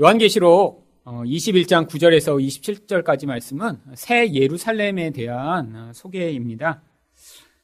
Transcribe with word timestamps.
요한계시록 0.00 0.88
21장 1.04 1.82
어, 1.82 1.86
9절에서 1.86 2.42
27절까지 2.42 3.26
말씀은 3.26 3.78
새 3.94 4.32
예루살렘에 4.32 5.10
대한 5.10 5.76
어, 5.76 5.92
소개입니다. 5.92 6.80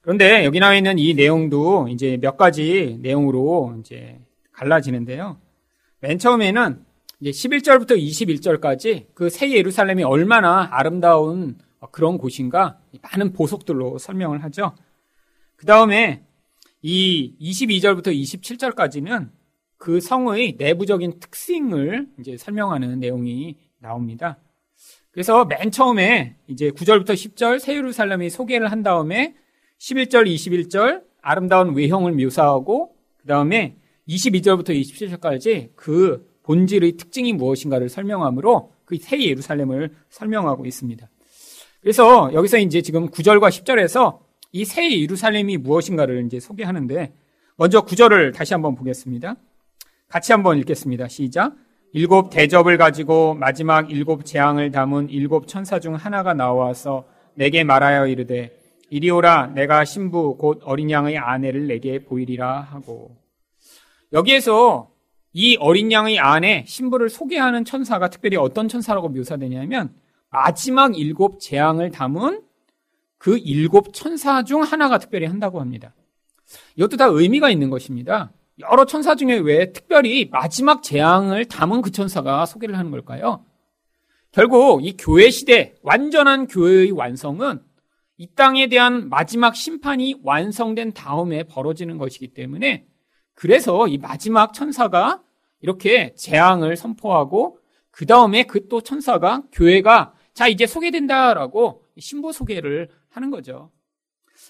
그런데 0.03 0.45
여기 0.45 0.61
나와 0.61 0.75
있는 0.75 0.99
이 0.99 1.14
내용도 1.14 1.88
이제 1.88 2.19
몇 2.21 2.37
가지 2.37 2.99
내용으로 3.01 3.77
이제 3.80 4.21
갈라지는데요. 4.53 5.41
맨 6.01 6.19
처음에는 6.19 6.85
이제 7.21 7.30
11절부터 7.30 7.96
21절까지 7.96 9.14
그 9.14 9.30
새 9.30 9.50
예루살렘이 9.53 10.03
얼마나 10.04 10.68
아름다운 10.71 11.56
그런 11.90 12.18
곳인가 12.18 12.78
많은 13.00 13.32
보석들로 13.32 13.96
설명을 13.96 14.42
하죠. 14.44 14.74
그 15.56 15.64
다음에 15.64 16.23
이 16.82 17.34
22절부터 17.41 18.09
27절까지는 18.09 19.30
그 19.79 20.01
성의 20.01 20.56
내부적인 20.59 21.20
특징을 21.20 22.09
이제 22.19 22.37
설명하는 22.37 23.01
내용이 23.01 23.56
나옵니다. 23.79 24.38
그래서 25.10 25.45
맨 25.45 25.70
처음에 25.70 26.37
이제 26.46 26.70
9절부터 26.70 27.10
10절 27.10 27.59
새 27.59 27.74
예루살렘이 27.77 28.28
소개를 28.30 28.70
한 28.70 28.83
다음에 28.83 29.34
11절, 29.78 30.27
21절 30.27 31.02
아름다운 31.23 31.74
외형을 31.74 32.12
묘사하고 32.12 32.95
그 33.16 33.27
다음에 33.27 33.77
22절부터 34.09 34.70
27절까지 34.70 35.70
그 35.74 36.30
본질의 36.42 36.92
특징이 36.97 37.33
무엇인가를 37.33 37.88
설명하므로 37.88 38.72
그 38.84 38.97
새 38.98 39.20
예루살렘을 39.20 39.95
설명하고 40.11 40.64
있습니다. 40.64 41.08
그래서 41.80 42.30
여기서 42.33 42.58
이제 42.58 42.83
지금 42.83 43.08
9절과 43.11 43.48
10절에서 43.50 44.20
이 44.52 44.64
새 44.64 45.00
예루살렘이 45.00 45.56
무엇인가를 45.58 46.24
이제 46.27 46.38
소개하는데 46.41 47.12
먼저 47.56 47.84
9절을 47.84 48.33
다시 48.34 48.55
한번 48.55 48.74
보겠습니다. 48.74 49.36
같이 50.09 50.33
한번 50.33 50.59
읽겠습니다. 50.59 51.09
시작. 51.09 51.55
일곱 51.92 52.30
대접을 52.30 52.78
가지고 52.78 53.34
마지막 53.34 53.91
일곱 53.91 54.24
재앙을 54.24 54.70
담은 54.70 55.09
일곱 55.10 55.48
천사 55.48 55.80
중 55.80 55.95
하나가 55.95 56.34
나와서 56.34 57.06
내게 57.34 57.64
말하여 57.64 58.06
이르되 58.06 58.56
이리 58.91 59.11
오라 59.11 59.48
내가 59.48 59.84
신부 59.84 60.36
곧 60.36 60.61
어린 60.64 60.91
양의 60.91 61.19
아내를 61.19 61.67
내게 61.67 62.05
보이리라 62.05 62.61
하고 62.61 63.17
여기에서 64.12 64.91
이 65.33 65.56
어린 65.56 65.91
양의 65.91 66.19
아내 66.20 66.64
신부를 66.67 67.08
소개하는 67.08 67.64
천사가 67.64 68.08
특별히 68.08 68.36
어떤 68.36 68.69
천사라고 68.69 69.08
묘사되냐면 69.08 69.95
마지막 70.30 70.97
일곱 70.97 71.41
재앙을 71.41 71.91
담은 71.91 72.42
그 73.19 73.39
일곱 73.39 73.92
천사 73.92 74.45
중 74.45 74.62
하나가 74.62 74.98
특별히 74.98 75.27
한다고 75.27 75.61
합니다. 75.61 75.95
이것도 76.77 76.97
다 76.97 77.06
의미가 77.06 77.50
있는 77.50 77.70
것입니다. 77.70 78.33
여러 78.58 78.86
천사 78.86 79.14
중에 79.14 79.36
왜 79.38 79.72
특별히 79.72 80.28
마지막 80.30 80.82
재앙을 80.82 81.44
담은 81.44 81.82
그 81.82 81.90
천사가 81.90 82.46
소개를 82.46 82.78
하는 82.78 82.90
걸까요? 82.90 83.44
결국 84.32 84.84
이 84.84 84.96
교회 84.96 85.30
시대, 85.30 85.74
완전한 85.82 86.46
교회의 86.46 86.92
완성은 86.92 87.62
이 88.18 88.28
땅에 88.34 88.68
대한 88.68 89.08
마지막 89.08 89.54
심판이 89.54 90.20
완성된 90.22 90.92
다음에 90.92 91.42
벌어지는 91.44 91.98
것이기 91.98 92.28
때문에 92.28 92.86
그래서 93.34 93.88
이 93.88 93.98
마지막 93.98 94.54
천사가 94.54 95.22
이렇게 95.60 96.14
재앙을 96.14 96.77
선포하고 96.77 97.58
그 97.90 98.06
다음에 98.06 98.44
그 98.44 98.68
또 98.68 98.80
천사가 98.80 99.42
교회가 99.52 100.14
자 100.34 100.48
이제 100.48 100.66
소개된다라고 100.66 101.84
신부 101.98 102.32
소개를 102.32 102.88
하는 103.08 103.30
거죠. 103.30 103.70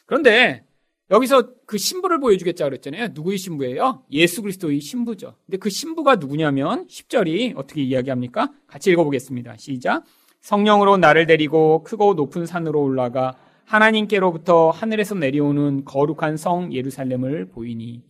그런데 0.04 0.65
여기서 1.10 1.50
그 1.66 1.78
신부를 1.78 2.18
보여주겠자 2.18 2.64
그랬잖아요. 2.64 3.08
누구의 3.12 3.38
신부예요? 3.38 4.04
예수 4.10 4.42
그리스도의 4.42 4.80
신부죠. 4.80 5.36
근데 5.46 5.58
그 5.58 5.70
신부가 5.70 6.16
누구냐면 6.16 6.86
10절이 6.88 7.56
어떻게 7.56 7.82
이야기합니까? 7.82 8.52
같이 8.66 8.90
읽어보겠습니다. 8.90 9.56
시작. 9.56 10.02
성령으로 10.40 10.96
나를 10.96 11.26
데리고 11.26 11.82
크고 11.84 12.14
높은 12.14 12.46
산으로 12.46 12.82
올라가 12.82 13.36
하나님께로부터 13.64 14.70
하늘에서 14.70 15.14
내려오는 15.14 15.84
거룩한 15.84 16.36
성 16.36 16.72
예루살렘을 16.72 17.46
보이니 17.48 18.02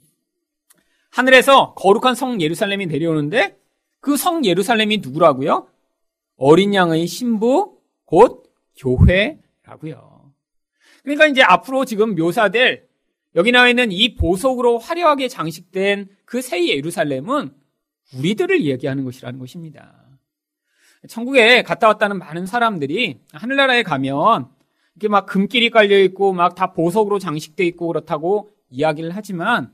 하늘에서 1.11 1.75
거룩한 1.75 2.15
성 2.15 2.41
예루살렘이 2.41 2.87
내려오는데 2.87 3.59
그 4.01 4.17
성 4.17 4.45
예루살렘이 4.45 4.99
누구라고요? 4.99 5.67
어린 6.37 6.75
양의 6.75 7.07
신부 7.07 7.79
곧 8.05 8.45
교회라고요. 8.79 10.16
그러니까 11.07 11.27
이제 11.29 11.41
앞으로 11.41 11.85
지금 11.85 12.17
묘사될 12.17 12.85
여기 13.37 13.53
나와 13.53 13.69
있는 13.69 13.93
이 13.93 14.17
보석으로 14.17 14.79
화려하게 14.79 15.29
장식된 15.29 16.09
그 16.25 16.41
새 16.43 16.67
예루살렘은 16.67 17.53
우리들을 18.19 18.65
얘기하는 18.65 19.05
것이라는 19.05 19.39
것입니다. 19.39 19.95
천국에 21.09 21.63
갔다 21.63 21.87
왔다는 21.87 22.19
많은 22.19 22.47
사람들이 22.47 23.21
하늘나라에 23.33 23.85
가면 23.85 24.49
이렇게 24.97 25.09
막 25.09 25.27
금길이 25.27 25.71
깔려 25.71 25.97
있고 26.01 26.33
막 26.33 26.57
다 26.57 26.73
보석으로 26.73 27.21
장식돼 27.21 27.65
있고 27.67 27.87
그렇다고 27.87 28.51
이야기를 28.71 29.13
하지만 29.15 29.71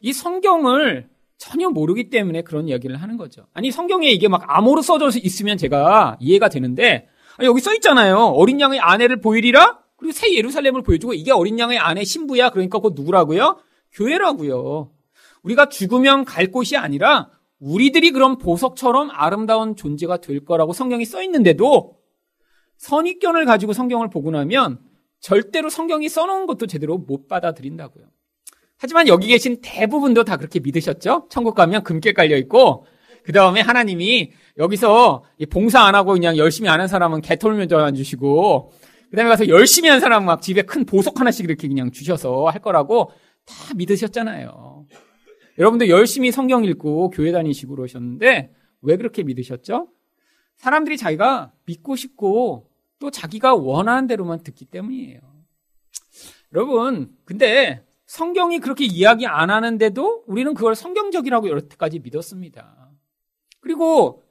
이 0.00 0.12
성경을 0.12 1.08
전혀 1.38 1.70
모르기 1.70 2.10
때문에 2.10 2.42
그런 2.42 2.68
이야기를 2.68 2.96
하는 3.02 3.16
거죠. 3.16 3.46
아니 3.52 3.72
성경에 3.72 4.08
이게 4.10 4.28
막 4.28 4.44
암호로 4.46 4.82
써져 4.82 5.08
있으면 5.18 5.56
제가 5.58 6.18
이해가 6.20 6.48
되는데 6.48 7.08
여기 7.42 7.60
써 7.60 7.74
있잖아요. 7.74 8.16
어린 8.18 8.60
양의 8.60 8.78
아내를 8.78 9.20
보이리라 9.20 9.80
그리고 9.98 10.12
새 10.12 10.34
예루살렘을 10.34 10.82
보여주고 10.82 11.12
이게 11.12 11.32
어린 11.32 11.58
양의 11.58 11.78
아내 11.78 12.04
신부야. 12.04 12.50
그러니까 12.50 12.78
그 12.78 12.92
누구라고요? 12.94 13.58
교회라고요. 13.92 14.90
우리가 15.42 15.68
죽으면 15.68 16.24
갈 16.24 16.50
곳이 16.50 16.76
아니라 16.76 17.30
우리들이 17.58 18.12
그런 18.12 18.38
보석처럼 18.38 19.10
아름다운 19.12 19.74
존재가 19.76 20.18
될 20.20 20.44
거라고 20.44 20.72
성경이 20.72 21.04
써 21.04 21.22
있는데도 21.24 21.98
선입견을 22.76 23.44
가지고 23.44 23.72
성경을 23.72 24.08
보고 24.08 24.30
나면 24.30 24.78
절대로 25.20 25.68
성경이 25.68 26.08
써놓은 26.08 26.46
것도 26.46 26.68
제대로 26.68 26.96
못 26.96 27.26
받아들인다고요. 27.26 28.04
하지만 28.76 29.08
여기 29.08 29.26
계신 29.26 29.58
대부분도 29.60 30.22
다 30.22 30.36
그렇게 30.36 30.60
믿으셨죠? 30.60 31.26
천국 31.28 31.56
가면 31.56 31.82
금길 31.82 32.14
깔려 32.14 32.36
있고, 32.36 32.86
그 33.24 33.32
다음에 33.32 33.60
하나님이 33.60 34.30
여기서 34.56 35.24
봉사 35.50 35.80
안 35.80 35.96
하고 35.96 36.12
그냥 36.12 36.36
열심히 36.36 36.68
안 36.68 36.78
한 36.78 36.86
사람은 36.86 37.20
개털면조 37.20 37.76
안 37.76 37.96
주시고, 37.96 38.70
그 39.10 39.16
다음에 39.16 39.28
가서 39.28 39.48
열심히 39.48 39.88
한 39.88 40.00
사람 40.00 40.24
막 40.24 40.42
집에 40.42 40.62
큰 40.62 40.84
보석 40.84 41.20
하나씩 41.20 41.44
이렇게 41.44 41.68
그냥 41.68 41.90
주셔서 41.90 42.46
할 42.46 42.60
거라고 42.60 43.10
다 43.44 43.54
믿으셨잖아요. 43.74 44.86
여러분들 45.58 45.88
열심히 45.88 46.30
성경 46.30 46.64
읽고 46.64 47.10
교회 47.10 47.32
다니시고 47.32 47.74
그러셨는데 47.76 48.52
왜 48.82 48.96
그렇게 48.96 49.22
믿으셨죠? 49.22 49.88
사람들이 50.56 50.96
자기가 50.96 51.52
믿고 51.64 51.96
싶고 51.96 52.70
또 52.98 53.10
자기가 53.10 53.54
원하는 53.54 54.06
대로만 54.06 54.42
듣기 54.42 54.66
때문이에요. 54.66 55.20
여러분, 56.52 57.14
근데 57.24 57.84
성경이 58.06 58.58
그렇게 58.58 58.84
이야기 58.84 59.26
안 59.26 59.50
하는데도 59.50 60.24
우리는 60.26 60.54
그걸 60.54 60.74
성경적이라고 60.74 61.50
여태까지 61.50 62.00
믿었습니다. 62.00 62.90
그리고 63.60 64.24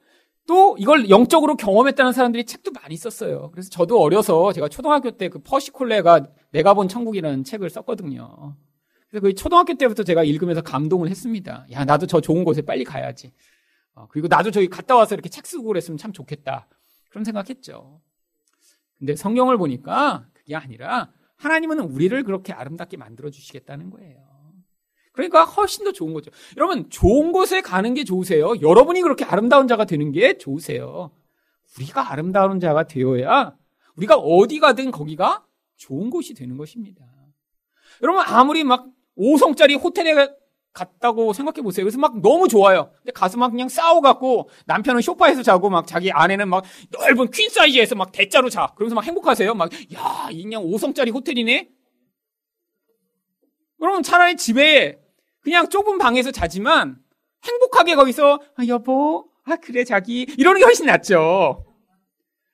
또 0.48 0.76
이걸 0.78 1.10
영적으로 1.10 1.56
경험했다는 1.56 2.12
사람들이 2.14 2.46
책도 2.46 2.72
많이 2.72 2.96
썼어요. 2.96 3.50
그래서 3.52 3.68
저도 3.68 4.00
어려서 4.00 4.52
제가 4.54 4.68
초등학교 4.68 5.10
때 5.10 5.28
그 5.28 5.40
퍼시콜레가 5.40 6.26
내가 6.52 6.72
본 6.72 6.88
천국이라는 6.88 7.44
책을 7.44 7.68
썼거든요. 7.68 8.56
그래서 9.10 9.22
그 9.22 9.34
초등학교 9.34 9.74
때부터 9.74 10.04
제가 10.04 10.24
읽으면서 10.24 10.62
감동을 10.62 11.10
했습니다. 11.10 11.66
야, 11.72 11.84
나도 11.84 12.06
저 12.06 12.22
좋은 12.22 12.44
곳에 12.44 12.62
빨리 12.62 12.84
가야지. 12.84 13.32
어, 13.94 14.06
그리고 14.08 14.26
나도 14.28 14.50
저기 14.50 14.68
갔다 14.68 14.96
와서 14.96 15.14
이렇게 15.14 15.28
책 15.28 15.46
쓰고 15.46 15.64
그랬으면 15.64 15.98
참 15.98 16.12
좋겠다. 16.14 16.66
그런 17.10 17.24
생각했죠. 17.24 18.00
근데 18.98 19.16
성경을 19.16 19.58
보니까 19.58 20.26
그게 20.32 20.56
아니라 20.56 21.12
하나님은 21.36 21.80
우리를 21.80 22.22
그렇게 22.24 22.54
아름답게 22.54 22.96
만들어 22.96 23.28
주시겠다는 23.30 23.90
거예요. 23.90 24.27
그러니까 25.18 25.42
훨씬 25.44 25.84
더 25.84 25.90
좋은 25.90 26.14
거죠. 26.14 26.30
여러분, 26.56 26.88
좋은 26.90 27.32
곳에 27.32 27.60
가는 27.60 27.92
게 27.92 28.04
좋으세요? 28.04 28.54
여러분이 28.60 29.02
그렇게 29.02 29.24
아름다운 29.24 29.66
자가 29.66 29.84
되는 29.84 30.12
게 30.12 30.38
좋으세요? 30.38 31.10
우리가 31.76 32.12
아름다운 32.12 32.60
자가 32.60 32.84
되어야 32.84 33.56
우리가 33.96 34.14
어디 34.16 34.60
가든 34.60 34.92
거기가 34.92 35.44
좋은 35.76 36.08
곳이 36.10 36.34
되는 36.34 36.56
것입니다. 36.56 37.04
여러분, 38.00 38.22
아무리 38.24 38.62
막 38.62 38.86
5성짜리 39.18 39.82
호텔에 39.82 40.28
갔다고 40.72 41.32
생각해 41.32 41.62
보세요. 41.62 41.84
그래서 41.84 41.98
막 41.98 42.20
너무 42.20 42.46
좋아요. 42.46 42.92
근데 42.98 43.10
가서 43.10 43.38
막 43.38 43.50
그냥 43.50 43.68
싸워갖고 43.68 44.48
남편은 44.66 45.00
쇼파에서 45.00 45.42
자고 45.42 45.68
막 45.68 45.88
자기 45.88 46.12
아내는 46.12 46.48
막 46.48 46.62
넓은 46.92 47.32
퀸 47.32 47.50
사이즈에서 47.50 47.96
막 47.96 48.12
대자로 48.12 48.50
자. 48.50 48.72
그러면서 48.76 48.94
막 48.94 49.04
행복하세요. 49.04 49.52
막, 49.54 49.72
야, 49.94 50.28
이 50.30 50.44
그냥 50.44 50.62
5성짜리 50.62 51.12
호텔이네? 51.12 51.70
그러면 53.80 54.04
차라리 54.04 54.36
집에 54.36 55.00
그냥 55.40 55.68
좁은 55.68 55.98
방에서 55.98 56.30
자지만 56.30 56.98
행복하게 57.44 57.94
거기서 57.94 58.40
아, 58.56 58.66
여보, 58.66 59.30
아 59.44 59.56
그래 59.56 59.84
자기 59.84 60.26
이러는 60.36 60.60
게 60.60 60.64
훨씬 60.64 60.86
낫죠. 60.86 61.64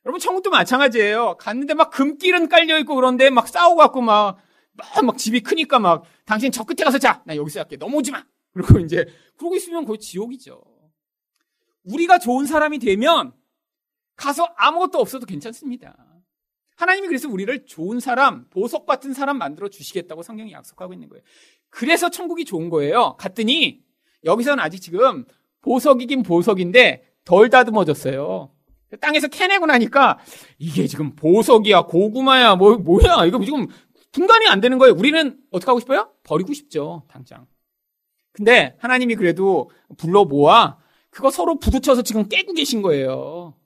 여러분 0.04 0.20
천국도 0.20 0.50
마찬가지예요. 0.50 1.36
갔는데 1.38 1.74
막 1.74 1.90
금길은 1.90 2.48
깔려 2.48 2.78
있고 2.80 2.94
그런데 2.94 3.30
막 3.30 3.48
싸우고 3.48 3.76
갖고 3.76 4.02
막, 4.02 4.38
막, 4.72 5.04
막 5.04 5.16
집이 5.16 5.40
크니까 5.40 5.78
막 5.78 6.04
당신 6.26 6.52
저 6.52 6.64
끝에 6.64 6.84
가서 6.84 6.98
자. 6.98 7.22
나 7.24 7.34
여기서 7.36 7.60
할게. 7.60 7.76
넘어오지 7.76 8.10
마. 8.10 8.24
그리고 8.52 8.78
이제 8.80 9.06
그러고 9.38 9.56
있으면 9.56 9.84
거의 9.84 9.98
지옥이죠. 9.98 10.62
우리가 11.84 12.18
좋은 12.18 12.46
사람이 12.46 12.78
되면 12.78 13.32
가서 14.16 14.44
아무것도 14.56 14.98
없어도 14.98 15.26
괜찮습니다. 15.26 15.96
하나님이 16.76 17.08
그래서 17.08 17.28
우리를 17.28 17.66
좋은 17.66 18.00
사람, 18.00 18.48
보석 18.50 18.86
같은 18.86 19.12
사람 19.12 19.38
만들어 19.38 19.68
주시겠다고 19.68 20.22
성경이 20.22 20.52
약속하고 20.52 20.92
있는 20.92 21.08
거예요. 21.08 21.22
그래서 21.74 22.08
천국이 22.08 22.44
좋은 22.44 22.70
거예요. 22.70 23.16
갔더니 23.18 23.82
여기서는 24.24 24.62
아직 24.62 24.80
지금 24.80 25.24
보석이긴 25.60 26.22
보석인데 26.22 27.02
덜 27.24 27.50
다듬어졌어요. 27.50 28.52
땅에서 29.00 29.26
캐내고 29.26 29.66
나니까 29.66 30.20
이게 30.58 30.86
지금 30.86 31.16
보석이야, 31.16 31.82
고구마야, 31.82 32.54
뭐, 32.54 32.76
뭐야. 32.76 33.24
이거 33.26 33.44
지금 33.44 33.66
분간이 34.12 34.46
안 34.46 34.60
되는 34.60 34.78
거예요. 34.78 34.94
우리는 34.94 35.36
어떻게 35.50 35.68
하고 35.68 35.80
싶어요? 35.80 36.12
버리고 36.22 36.52
싶죠, 36.52 37.02
당장. 37.08 37.44
근데 38.30 38.76
하나님이 38.78 39.16
그래도 39.16 39.68
불러 39.98 40.24
모아 40.24 40.78
그거 41.10 41.32
서로 41.32 41.58
부딪혀서 41.58 42.02
지금 42.02 42.28
깨고 42.28 42.52
계신 42.52 42.82
거예요. 42.82 43.56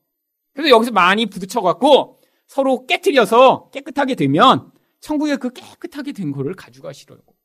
그래서 0.54 0.70
여기서 0.70 0.92
많이 0.92 1.26
부딪혀 1.26 1.60
갖고 1.60 2.20
서로 2.46 2.86
깨뜨려서 2.86 3.68
깨끗하게 3.70 4.14
되면 4.14 4.72
천국에 5.00 5.36
그 5.36 5.50
깨끗하게 5.50 6.12
된 6.12 6.32
거를 6.32 6.54
가져가시려고. 6.54 7.37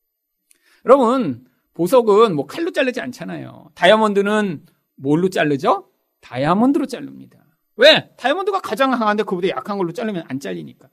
여러분, 0.86 1.46
보석은 1.74 2.36
뭐 2.36 2.46
칼로 2.46 2.72
자르지 2.72 3.02
않잖아요. 3.02 3.72
다이아몬드는 3.76 4.66
뭘로 4.96 5.30
자르죠? 5.30 5.90
다이아몬드로 6.22 6.86
자릅니다. 6.86 7.40
왜? 7.76 8.12
다이아몬드가 8.18 8.62
가장 8.62 8.92
강한데 8.92 9.24
그보다 9.24 9.50
약한 9.50 9.78
걸로 9.78 9.92
자르면 9.92 10.26
안 10.28 10.40
잘리니까. 10.40 10.90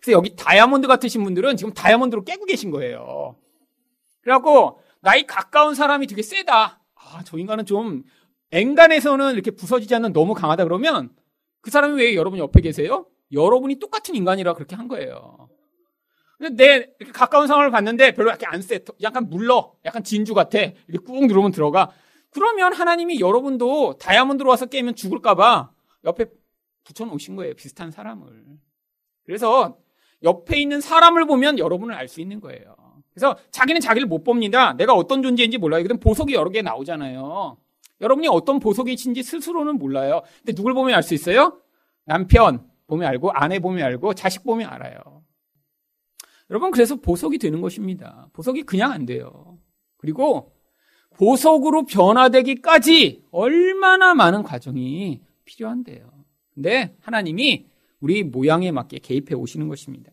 그래서 0.00 0.18
여기 0.18 0.34
다이아몬드 0.36 0.86
같으신 0.88 1.24
분들은 1.24 1.56
지금 1.56 1.72
다이아몬드로 1.72 2.24
깨고 2.24 2.44
계신 2.44 2.70
거예요. 2.70 3.36
그래갖고 4.20 4.80
나이 5.00 5.26
가까운 5.26 5.74
사람이 5.74 6.06
되게 6.06 6.22
세다. 6.22 6.80
아, 6.94 7.22
저 7.24 7.38
인간은 7.38 7.64
좀 7.64 8.02
앵간에서는 8.50 9.32
이렇게 9.34 9.50
부서지지 9.50 9.94
않는 9.94 10.12
너무 10.12 10.34
강하다 10.34 10.64
그러면 10.64 11.10
그 11.60 11.70
사람이 11.70 12.00
왜 12.00 12.14
여러분 12.14 12.38
옆에 12.38 12.60
계세요? 12.60 13.06
여러분이 13.32 13.78
똑같은 13.78 14.14
인간이라 14.14 14.54
그렇게 14.54 14.76
한 14.76 14.88
거예요. 14.88 15.43
내 16.50 16.88
이렇게 16.98 17.12
가까운 17.12 17.46
상황을 17.46 17.70
봤는데 17.70 18.14
별로 18.14 18.30
약간 18.30 18.54
안 18.54 18.62
세. 18.62 18.80
약간 19.02 19.28
물러. 19.28 19.74
약간 19.84 20.04
진주 20.04 20.34
같아. 20.34 20.58
이렇게 20.58 21.04
꾹 21.04 21.26
누르면 21.26 21.52
들어가. 21.52 21.90
그러면 22.30 22.72
하나님이 22.72 23.20
여러분도 23.20 23.98
다이아몬드로 23.98 24.48
와서 24.50 24.66
깨면 24.66 24.96
죽을까봐 24.96 25.70
옆에 26.04 26.26
붙여놓으신 26.84 27.36
거예요. 27.36 27.54
비슷한 27.54 27.90
사람을. 27.90 28.26
그래서 29.24 29.78
옆에 30.22 30.58
있는 30.60 30.80
사람을 30.80 31.26
보면 31.26 31.58
여러분을 31.58 31.94
알 31.94 32.08
수 32.08 32.20
있는 32.20 32.40
거예요. 32.40 32.74
그래서 33.12 33.36
자기는 33.52 33.80
자기를 33.80 34.08
못 34.08 34.24
봅니다. 34.24 34.72
내가 34.74 34.94
어떤 34.94 35.22
존재인지 35.22 35.58
몰라요. 35.58 35.82
그럼 35.84 36.00
보석이 36.00 36.34
여러 36.34 36.50
개 36.50 36.62
나오잖아요. 36.62 37.56
여러분이 38.00 38.26
어떤 38.28 38.58
보석이신지 38.58 39.22
스스로는 39.22 39.78
몰라요. 39.78 40.22
근데 40.38 40.52
누굴 40.52 40.74
보면 40.74 40.94
알 40.94 41.02
수 41.02 41.14
있어요? 41.14 41.60
남편 42.04 42.66
보면 42.86 43.08
알고, 43.08 43.30
아내 43.32 43.60
보면 43.60 43.84
알고, 43.84 44.14
자식 44.14 44.44
보면 44.44 44.68
알아요. 44.68 45.13
여러분, 46.50 46.70
그래서 46.70 46.96
보석이 46.96 47.38
되는 47.38 47.60
것입니다. 47.60 48.28
보석이 48.32 48.62
그냥 48.64 48.92
안 48.92 49.06
돼요. 49.06 49.58
그리고 49.96 50.52
보석으로 51.16 51.86
변화되기까지 51.86 53.24
얼마나 53.30 54.14
많은 54.14 54.42
과정이 54.42 55.22
필요한데요. 55.44 56.10
근데 56.54 56.94
하나님이 57.00 57.66
우리 58.00 58.22
모양에 58.22 58.70
맞게 58.70 58.98
개입해 58.98 59.34
오시는 59.34 59.68
것입니다. 59.68 60.12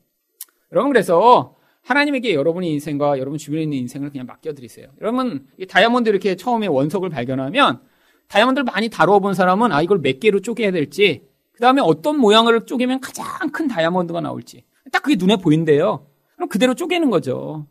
여러분, 0.71 0.91
그래서 0.91 1.55
하나님에게 1.83 2.33
여러분의 2.33 2.71
인생과 2.71 3.19
여러분 3.19 3.37
주변에 3.37 3.63
있는 3.63 3.77
인생을 3.79 4.11
그냥 4.11 4.27
맡겨드리세요. 4.27 4.87
여러분, 5.01 5.47
다이아몬드 5.67 6.09
이렇게 6.09 6.35
처음에 6.35 6.67
원석을 6.67 7.09
발견하면 7.09 7.81
다이아몬드를 8.27 8.63
많이 8.63 8.87
다루어 8.87 9.19
본 9.19 9.33
사람은 9.33 9.71
아, 9.71 9.81
이걸 9.81 9.99
몇 9.99 10.19
개로 10.19 10.39
쪼개야 10.39 10.71
될지, 10.71 11.27
그 11.51 11.59
다음에 11.59 11.81
어떤 11.81 12.17
모양을 12.17 12.65
쪼개면 12.65 13.01
가장 13.01 13.25
큰 13.51 13.67
다이아몬드가 13.67 14.21
나올지, 14.21 14.63
딱 14.91 15.03
그게 15.03 15.15
눈에 15.17 15.35
보인대요. 15.35 16.07
그럼 16.41 16.49
그대로 16.49 16.73
쪼개는 16.73 17.11
거죠. 17.11 17.67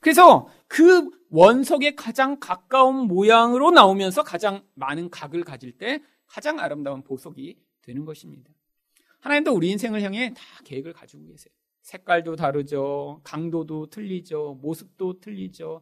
그래서 0.00 0.46
그 0.68 1.08
원석에 1.30 1.94
가장 1.94 2.38
가까운 2.38 3.06
모양으로 3.08 3.70
나오면서 3.70 4.22
가장 4.22 4.62
많은 4.74 5.08
각을 5.08 5.44
가질 5.44 5.78
때 5.78 6.02
가장 6.26 6.58
아름다운 6.58 7.02
보석이 7.02 7.56
되는 7.80 8.04
것입니다. 8.04 8.50
하나님도 9.20 9.54
우리 9.54 9.70
인생을 9.70 10.02
향해 10.02 10.34
다 10.34 10.42
계획을 10.64 10.92
가지고 10.92 11.24
계세요. 11.24 11.54
색깔도 11.80 12.36
다르죠. 12.36 13.22
강도도 13.24 13.86
틀리죠. 13.86 14.58
모습도 14.60 15.20
틀리죠. 15.20 15.80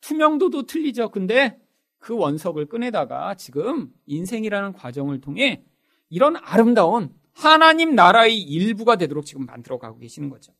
투명도도 0.00 0.66
틀리죠. 0.66 1.08
근데 1.08 1.60
그 1.98 2.14
원석을 2.16 2.66
꺼내다가 2.66 3.34
지금 3.34 3.92
인생이라는 4.06 4.74
과정을 4.74 5.20
통해 5.20 5.64
이런 6.08 6.36
아름다운 6.36 7.12
하나님 7.32 7.96
나라의 7.96 8.40
일부가 8.40 8.94
되도록 8.94 9.26
지금 9.26 9.44
만들어 9.44 9.78
가고 9.78 9.98
계시는 9.98 10.28
거죠. 10.28 10.52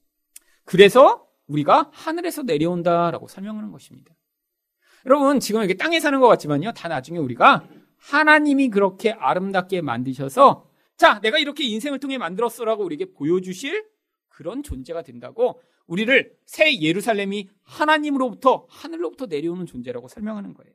그래서 0.64 1.26
우리가 1.46 1.90
하늘에서 1.92 2.42
내려온다라고 2.42 3.28
설명하는 3.28 3.70
것입니다. 3.70 4.14
여러분, 5.06 5.40
지금 5.40 5.60
이렇게 5.60 5.74
땅에 5.74 6.00
사는 6.00 6.18
것 6.20 6.28
같지만요. 6.28 6.72
다 6.72 6.88
나중에 6.88 7.18
우리가 7.18 7.68
하나님이 7.98 8.68
그렇게 8.68 9.12
아름답게 9.12 9.82
만드셔서 9.82 10.68
자, 10.96 11.20
내가 11.20 11.38
이렇게 11.38 11.64
인생을 11.64 11.98
통해 11.98 12.18
만들었어라고 12.18 12.84
우리에게 12.84 13.12
보여주실 13.12 13.84
그런 14.28 14.62
존재가 14.62 15.02
된다고 15.02 15.60
우리를 15.86 16.34
새 16.46 16.80
예루살렘이 16.80 17.48
하나님으로부터 17.62 18.66
하늘로부터 18.68 19.26
내려오는 19.26 19.66
존재라고 19.66 20.08
설명하는 20.08 20.54
거예요. 20.54 20.72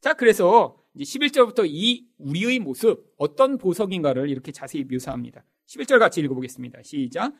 자, 0.00 0.14
그래서 0.14 0.76
이제 0.94 1.04
11절부터 1.04 1.66
이 1.66 2.06
우리의 2.18 2.60
모습 2.60 3.12
어떤 3.16 3.58
보석인가를 3.58 4.28
이렇게 4.30 4.52
자세히 4.52 4.84
묘사합니다. 4.84 5.44
11절 5.66 5.98
같이 5.98 6.20
읽어보겠습니다. 6.20 6.82
시작. 6.82 7.32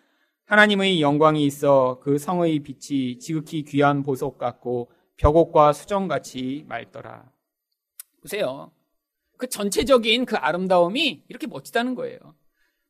하나님의 0.48 1.02
영광이 1.02 1.44
있어 1.44 2.00
그 2.02 2.16
성의 2.16 2.60
빛이 2.60 3.18
지극히 3.18 3.64
귀한 3.64 4.02
보석 4.02 4.38
같고 4.38 4.90
벽옥과 5.18 5.74
수정같이 5.74 6.64
맑더라. 6.66 7.30
보세요. 8.22 8.72
그 9.36 9.46
전체적인 9.46 10.24
그 10.24 10.36
아름다움이 10.36 11.24
이렇게 11.28 11.46
멋지다는 11.46 11.94
거예요. 11.94 12.18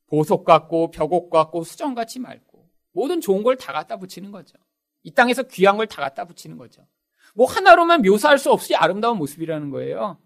보석 0.07 0.45
같고 0.45 0.89
벽옥 0.91 1.29
같고 1.29 1.65
수정같이 1.65 2.19
맑고 2.19 2.65
모든 2.93 3.19
좋은 3.19 3.43
걸 3.43 3.57
다 3.57 3.73
갖다 3.73 3.97
붙이는 3.97 4.31
거죠. 4.31 4.57
이 5.03 5.11
땅에서 5.11 5.43
귀한 5.43 5.75
걸 5.75 5.85
다 5.87 6.01
갖다 6.01 6.23
붙이는 6.23 6.57
거죠. 6.57 6.87
뭐 7.35 7.45
하나로만 7.45 8.03
묘사할 8.03 8.37
수 8.37 8.53
없이 8.53 8.73
아름다운 8.73 9.17
모습이라는 9.17 9.69
거예요. 9.69 10.17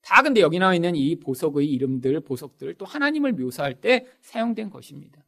다 0.00 0.22
근데 0.22 0.40
여기 0.40 0.58
나와 0.58 0.74
있는 0.74 0.96
이 0.96 1.16
보석의 1.16 1.70
이름들, 1.70 2.20
보석들 2.20 2.76
또 2.76 2.86
하나님을 2.86 3.34
묘사할 3.34 3.82
때 3.82 4.06
사용된 4.22 4.70
것입니다. 4.70 5.22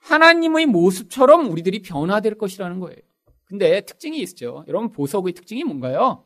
하나님의 0.00 0.66
모습처럼 0.66 1.50
우리들이 1.50 1.82
변화될 1.82 2.36
것이라는 2.36 2.80
거예요. 2.80 2.98
근데 3.44 3.80
특징이 3.82 4.20
있죠. 4.20 4.64
여러분 4.68 4.90
보석의 4.90 5.32
특징이 5.34 5.64
뭔가요? 5.64 6.24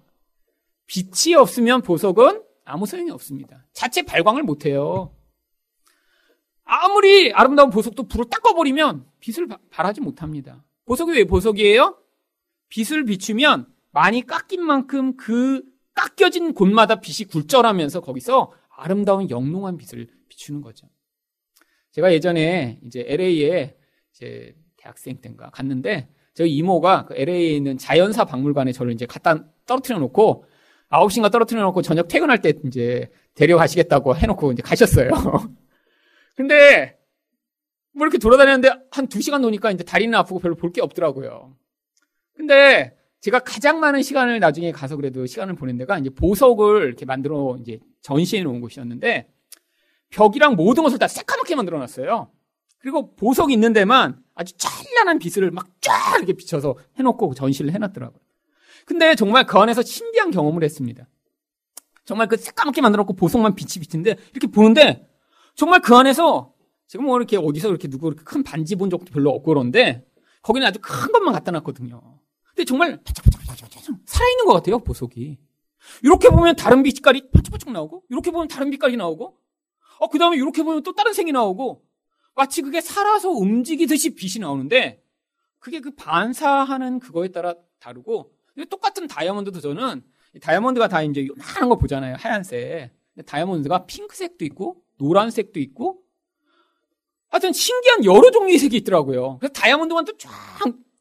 빛이 0.86 1.34
없으면 1.34 1.82
보석은 1.82 2.42
아무 2.64 2.86
소용이 2.86 3.10
없습니다. 3.10 3.64
자체 3.72 4.02
발광을 4.02 4.42
못 4.42 4.66
해요. 4.66 5.14
아무리 6.64 7.32
아름다운 7.32 7.70
보석도 7.70 8.08
불을 8.08 8.26
닦아버리면 8.30 9.06
빛을 9.20 9.48
발하지 9.70 10.00
못합니다. 10.00 10.64
보석이 10.86 11.12
왜 11.12 11.24
보석이에요? 11.24 11.98
빛을 12.68 13.04
비추면 13.04 13.66
많이 13.90 14.26
깎인 14.26 14.62
만큼 14.62 15.16
그 15.16 15.62
깎여진 15.94 16.54
곳마다 16.54 16.96
빛이 16.96 17.28
굴절하면서 17.28 18.00
거기서 18.00 18.52
아름다운 18.68 19.30
영롱한 19.30 19.76
빛을 19.76 20.08
비추는 20.28 20.60
거죠. 20.60 20.88
제가 21.94 22.12
예전에 22.12 22.80
이제 22.84 23.04
LA에 23.06 23.74
이제 24.12 24.54
대학생 24.76 25.16
때인가 25.20 25.50
갔는데 25.50 26.08
저희 26.34 26.52
이모가 26.56 27.06
그 27.06 27.14
LA에 27.16 27.50
있는 27.50 27.78
자연사 27.78 28.24
박물관에 28.24 28.72
저를 28.72 28.92
이제 28.92 29.06
갖다 29.06 29.44
떨어뜨려 29.64 30.00
놓고 30.00 30.44
9시인가 30.90 31.30
떨어뜨려 31.30 31.62
놓고 31.62 31.82
저녁 31.82 32.08
퇴근할 32.08 32.42
때 32.42 32.52
이제 32.66 33.08
데려가시겠다고 33.34 34.16
해놓고 34.16 34.52
이제 34.52 34.62
가셨어요. 34.62 35.10
근데 36.36 36.98
뭐 37.92 38.04
이렇게 38.04 38.18
돌아다녔는데 38.18 38.86
한두 38.90 39.20
시간 39.20 39.42
노니까 39.42 39.70
이제 39.70 39.84
다리는 39.84 40.12
아프고 40.18 40.40
별로 40.40 40.56
볼 40.56 40.72
게 40.72 40.80
없더라고요. 40.80 41.56
근데 42.34 42.92
제가 43.20 43.38
가장 43.38 43.78
많은 43.78 44.02
시간을 44.02 44.40
나중에 44.40 44.72
가서 44.72 44.96
그래도 44.96 45.24
시간을 45.26 45.54
보낸 45.54 45.78
데가 45.78 45.98
이제 45.98 46.10
보석을 46.10 46.86
이렇게 46.86 47.04
만들어 47.04 47.56
이제 47.60 47.78
전시해 48.02 48.42
놓은 48.42 48.60
곳이었는데 48.60 49.28
벽이랑 50.14 50.54
모든 50.54 50.84
것을 50.84 50.98
다 50.98 51.08
새까맣게 51.08 51.56
만들어 51.56 51.78
놨어요. 51.78 52.30
그리고 52.78 53.14
보석이 53.16 53.52
있는 53.52 53.72
데만 53.72 54.22
아주 54.34 54.54
찬란한 54.56 55.18
빛을 55.18 55.50
막 55.50 55.68
쫙 55.80 56.16
이렇게 56.16 56.32
비춰서 56.32 56.76
해놓고 56.98 57.34
전시를 57.34 57.72
해놨더라고요. 57.72 58.18
근데 58.86 59.14
정말 59.14 59.44
그 59.44 59.58
안에서 59.58 59.82
신비한 59.82 60.30
경험을 60.30 60.62
했습니다. 60.64 61.06
정말 62.04 62.28
그 62.28 62.36
새까맣게 62.36 62.80
만들어놓고 62.80 63.14
보석만 63.14 63.54
빛이 63.54 63.80
비치는데 63.80 64.16
이렇게 64.32 64.46
보는데 64.46 65.08
정말 65.54 65.80
그 65.80 65.94
안에서 65.94 66.54
지금 66.86 67.06
뭐 67.06 67.16
이렇게 67.16 67.36
어디서 67.36 67.68
이렇게 67.68 67.88
누구 67.88 68.08
이렇게 68.08 68.22
큰 68.24 68.42
반지 68.42 68.76
본 68.76 68.90
적도 68.90 69.12
별로 69.12 69.30
없고 69.30 69.44
그런데 69.44 70.06
거기는 70.42 70.66
아주 70.66 70.78
큰 70.80 71.10
것만 71.12 71.32
갖다 71.32 71.50
놨거든요. 71.50 72.00
근데 72.54 72.64
정말 72.64 73.00
살아있는 74.06 74.44
것 74.46 74.52
같아요, 74.52 74.78
보석이. 74.78 75.38
이렇게 76.02 76.28
보면 76.28 76.56
다른 76.56 76.82
빛깔이 76.82 77.30
반짝반짝 77.32 77.72
나오고, 77.72 78.04
이렇게 78.10 78.30
보면 78.30 78.48
다른 78.48 78.70
빛깔이 78.70 78.96
나오고, 78.96 79.36
어, 79.98 80.08
그 80.08 80.18
다음에 80.18 80.36
이렇게 80.36 80.62
보면 80.62 80.82
또 80.82 80.94
다른 80.94 81.12
색이 81.12 81.32
나오고, 81.32 81.84
마치 82.34 82.62
그게 82.62 82.80
살아서 82.80 83.30
움직이듯이 83.30 84.14
빛이 84.14 84.40
나오는데, 84.40 85.02
그게 85.58 85.80
그 85.80 85.94
반사하는 85.94 86.98
그거에 86.98 87.28
따라 87.28 87.54
다르고, 87.78 88.32
똑같은 88.70 89.06
다이아몬드도 89.06 89.60
저는, 89.60 90.02
다이아몬드가 90.40 90.88
다 90.88 91.02
이제 91.02 91.26
요만한 91.26 91.68
거 91.68 91.76
보잖아요. 91.76 92.16
하얀색. 92.18 92.90
다이아몬드가 93.26 93.86
핑크색도 93.86 94.44
있고, 94.46 94.82
노란색도 94.98 95.60
있고, 95.60 96.02
하여튼 97.28 97.52
신기한 97.52 98.04
여러 98.04 98.30
종류의 98.30 98.58
색이 98.58 98.76
있더라고요. 98.78 99.38
그래서 99.38 99.52
다이아몬드만 99.52 100.04
또 100.04 100.16
쫙 100.16 100.30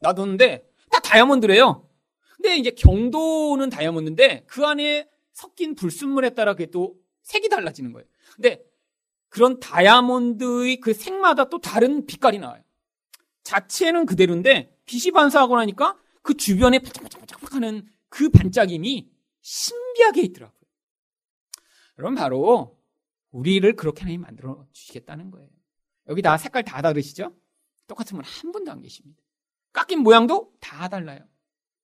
놔뒀는데, 0.00 0.66
다 0.90 1.00
다이아몬드래요. 1.00 1.88
근데 2.36 2.56
이제 2.56 2.70
경도는 2.70 3.70
다이아몬드인데, 3.70 4.44
그 4.46 4.64
안에 4.64 5.08
섞인 5.32 5.74
불순물에 5.74 6.30
따라 6.30 6.52
그게 6.54 6.70
또 6.70 6.94
색이 7.22 7.48
달라지는 7.48 7.92
거예요. 7.92 8.06
근데 8.36 8.62
그런 9.34 9.58
다이아몬드의 9.58 10.78
그 10.78 10.94
색마다 10.94 11.48
또 11.48 11.60
다른 11.60 12.06
빛깔이 12.06 12.38
나와요. 12.38 12.62
자체는 13.42 14.06
그대로인데 14.06 14.78
빛이 14.86 15.10
반사하고 15.10 15.56
나니까 15.56 15.98
그 16.22 16.36
주변에 16.36 16.78
반짝반짝 16.78 17.52
하는 17.52 17.84
그 18.08 18.28
반짝임이 18.28 19.10
신비하게 19.40 20.20
있더라고요. 20.22 20.60
여러분 21.98 22.14
바로 22.14 22.78
우리를 23.32 23.74
그렇게 23.74 24.02
하나님 24.02 24.20
만들어 24.20 24.68
주시겠다는 24.70 25.32
거예요. 25.32 25.48
여기 26.06 26.22
다 26.22 26.36
색깔 26.38 26.62
다 26.62 26.80
다르시죠? 26.80 27.34
똑같은 27.88 28.16
분 28.16 28.24
한 28.24 28.52
분도 28.52 28.70
안 28.70 28.82
계십니다. 28.82 29.20
깎인 29.72 29.98
모양도 30.04 30.52
다 30.60 30.86
달라요. 30.86 31.18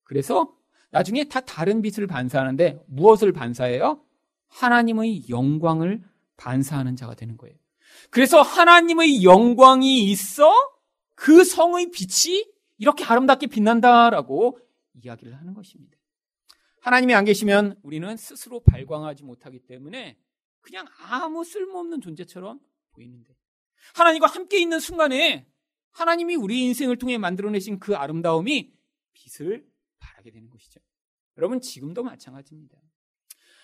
그래서 0.03 0.55
나중에 0.91 1.25
다 1.25 1.41
다른 1.41 1.81
빛을 1.81 2.07
반사하는데 2.07 2.81
무엇을 2.87 3.33
반사해요? 3.33 4.01
하나님의 4.47 5.27
영광을 5.27 6.01
반사하는 6.41 6.95
자가 6.95 7.13
되는 7.13 7.37
거예요. 7.37 7.55
그래서 8.09 8.41
하나님의 8.41 9.23
영광이 9.23 10.05
있어 10.05 10.51
그 11.13 11.43
성의 11.43 11.91
빛이 11.91 12.45
이렇게 12.79 13.03
아름답게 13.03 13.47
빛난다라고 13.47 14.59
이야기를 15.03 15.37
하는 15.37 15.53
것입니다. 15.53 15.97
하나님이 16.79 17.13
안 17.13 17.25
계시면 17.25 17.79
우리는 17.83 18.17
스스로 18.17 18.59
발광하지 18.61 19.23
못하기 19.23 19.59
때문에 19.67 20.17
그냥 20.61 20.87
아무 20.99 21.43
쓸모없는 21.43 22.01
존재처럼 22.01 22.59
보이는데 22.91 23.35
하나님과 23.93 24.25
함께 24.25 24.59
있는 24.59 24.79
순간에 24.79 25.47
하나님이 25.91 26.35
우리 26.35 26.63
인생을 26.63 26.97
통해 26.97 27.19
만들어내신 27.19 27.79
그 27.79 27.95
아름다움이 27.95 28.73
빛을 29.13 29.67
발하게 29.99 30.31
되는 30.31 30.49
것이죠. 30.49 30.79
여러분 31.37 31.61
지금도 31.61 32.01
마찬가지입니다. 32.01 32.79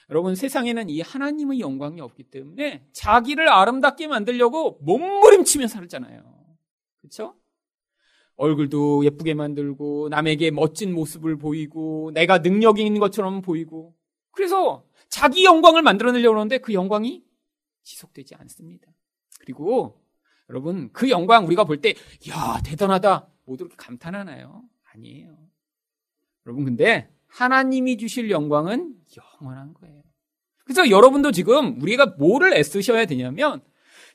여러분 0.09 0.35
세상에는 0.35 0.89
이 0.89 1.01
하나님의 1.01 1.59
영광이 1.59 1.99
없기 2.01 2.23
때문에 2.23 2.85
자기를 2.93 3.49
아름답게 3.49 4.07
만들려고 4.07 4.79
몸부림치며 4.81 5.67
살잖아요. 5.67 6.23
그렇죠? 7.01 7.35
얼굴도 8.37 9.03
예쁘게 9.05 9.33
만들고 9.33 10.09
남에게 10.09 10.51
멋진 10.51 10.93
모습을 10.93 11.37
보이고 11.37 12.11
내가 12.13 12.37
능력이 12.37 12.85
있는 12.85 12.99
것처럼 12.99 13.41
보이고 13.41 13.95
그래서 14.31 14.85
자기 15.09 15.43
영광을 15.43 15.81
만들어내려고 15.81 16.35
하는데 16.37 16.57
그 16.59 16.73
영광이 16.73 17.23
지속되지 17.83 18.35
않습니다. 18.35 18.91
그리고 19.39 19.99
여러분 20.49 20.89
그 20.93 21.09
영광 21.09 21.45
우리가 21.45 21.63
볼 21.65 21.81
때 21.81 21.95
야 22.29 22.61
대단하다 22.63 23.27
모두 23.45 23.63
이렇게 23.65 23.75
감탄하나요? 23.77 24.63
아니에요. 24.93 25.37
여러분 26.45 26.63
근데 26.63 27.09
하나님이 27.37 27.97
주실 27.97 28.31
영광은 28.31 28.93
영원한 29.41 29.73
거예요. 29.75 30.01
그래서 30.65 30.89
여러분도 30.89 31.31
지금 31.31 31.81
우리가 31.81 32.15
뭐를 32.17 32.53
애쓰셔야 32.53 33.05
되냐면 33.05 33.61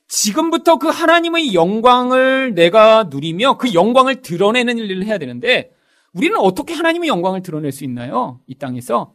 지금부터 0.09 0.79
그 0.79 0.89
하나님의 0.89 1.55
영광을 1.55 2.55
내가 2.55 3.05
누리며 3.05 3.57
그 3.59 3.73
영광을 3.75 4.23
드러내는 4.23 4.77
일을 4.79 5.05
해야 5.05 5.19
되는데 5.19 5.73
우리는 6.13 6.37
어떻게 6.37 6.75
하나님의 6.75 7.09
영광을 7.09 7.43
드러낼 7.43 7.73
수 7.73 7.85
있나요? 7.85 8.41
이 8.47 8.55
땅에서 8.57 9.15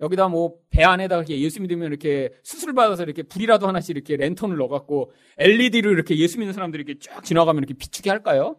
여기다 0.00 0.28
뭐 0.28 0.60
배 0.70 0.82
안에다 0.82 1.16
이렇게 1.16 1.38
예수 1.40 1.60
믿으면 1.60 1.88
이렇게 1.88 2.30
수술 2.42 2.72
받아서 2.72 3.02
이렇게 3.02 3.22
불이라도 3.22 3.68
하나씩 3.68 3.94
이렇게 3.94 4.16
랜턴을 4.16 4.56
넣어갖고 4.56 5.12
LED를 5.36 5.92
이렇게 5.92 6.16
예수 6.16 6.38
믿는 6.38 6.54
사람들이 6.54 6.84
이렇게 6.84 6.98
쫙 7.00 7.22
지나가면 7.22 7.58
이렇게 7.62 7.74
비추게 7.74 8.08
할까요? 8.08 8.56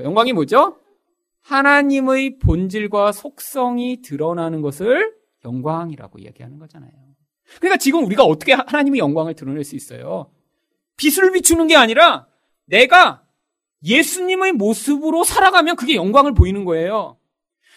영광이 0.00 0.32
뭐죠? 0.32 0.78
하나님의 1.44 2.38
본질과 2.38 3.12
속성이 3.12 4.00
드러나는 4.02 4.62
것을 4.62 5.14
영광이라고 5.44 6.18
이야기하는 6.18 6.58
거잖아요. 6.58 6.90
그러니까 7.58 7.76
지금 7.76 8.04
우리가 8.04 8.24
어떻게 8.24 8.54
하나님의 8.54 8.98
영광을 8.98 9.34
드러낼 9.34 9.62
수 9.62 9.76
있어요? 9.76 10.30
빛을 10.96 11.32
비추는 11.32 11.66
게 11.66 11.76
아니라 11.76 12.26
내가 12.64 13.22
예수님의 13.84 14.52
모습으로 14.52 15.24
살아가면 15.24 15.76
그게 15.76 15.94
영광을 15.94 16.32
보이는 16.32 16.64
거예요. 16.64 17.18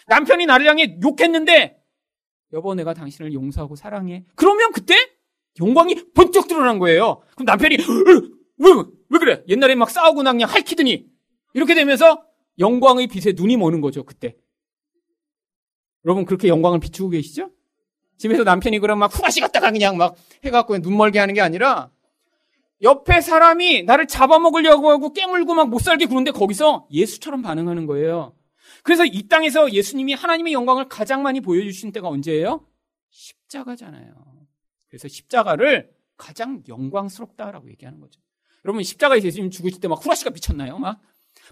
남편이 0.06 0.46
나를 0.46 0.66
향해 0.66 0.98
욕했는데 1.02 1.78
여보 2.54 2.74
내가 2.74 2.94
당신을 2.94 3.34
용서하고 3.34 3.76
사랑해. 3.76 4.24
그러면 4.34 4.72
그때 4.72 4.94
영광이 5.60 6.12
번쩍 6.14 6.48
드러난 6.48 6.78
거예요. 6.78 7.20
그럼 7.34 7.44
남편이 7.44 7.76
왜, 8.56 8.72
왜 9.10 9.18
그래? 9.18 9.44
옛날에 9.48 9.74
막 9.74 9.90
싸우고 9.90 10.22
나 10.22 10.32
그냥 10.32 10.48
할퀴더니 10.48 11.06
이렇게 11.52 11.74
되면서 11.74 12.24
영광의 12.58 13.06
빛에 13.06 13.32
눈이 13.36 13.56
머는 13.56 13.80
거죠. 13.80 14.04
그때. 14.04 14.36
여러분 16.04 16.24
그렇게 16.24 16.48
영광을 16.48 16.80
비추고 16.80 17.10
계시죠? 17.10 17.50
집에서 18.16 18.42
남편이 18.44 18.78
그럼 18.80 18.98
막 18.98 19.14
후가시 19.14 19.40
갔다가 19.40 19.70
그냥 19.70 19.96
막 19.96 20.16
해갖고 20.44 20.78
눈 20.80 20.96
멀게 20.96 21.18
하는 21.18 21.34
게 21.34 21.40
아니라 21.40 21.90
옆에 22.82 23.20
사람이 23.20 23.82
나를 23.84 24.06
잡아먹으려고 24.06 24.90
하고 24.90 25.12
깨물고 25.12 25.54
막 25.54 25.68
못 25.68 25.80
살게 25.80 26.06
구는데 26.06 26.30
거기서 26.30 26.86
예수처럼 26.90 27.42
반응하는 27.42 27.86
거예요. 27.86 28.34
그래서 28.82 29.04
이 29.04 29.28
땅에서 29.28 29.72
예수님이 29.72 30.14
하나님의 30.14 30.52
영광을 30.52 30.88
가장 30.88 31.22
많이 31.22 31.40
보여주신 31.40 31.92
때가 31.92 32.08
언제예요? 32.08 32.64
십자가잖아요. 33.10 34.14
그래서 34.88 35.08
십자가를 35.08 35.90
가장 36.16 36.62
영광스럽다라고 36.68 37.68
얘기하는 37.70 38.00
거죠. 38.00 38.20
여러분 38.64 38.82
십자가에서 38.82 39.26
예수님 39.26 39.50
죽으실 39.50 39.80
때 39.80 39.88
막 39.88 40.04
후라시가 40.04 40.30
비쳤나요? 40.30 40.78
막 40.78 41.00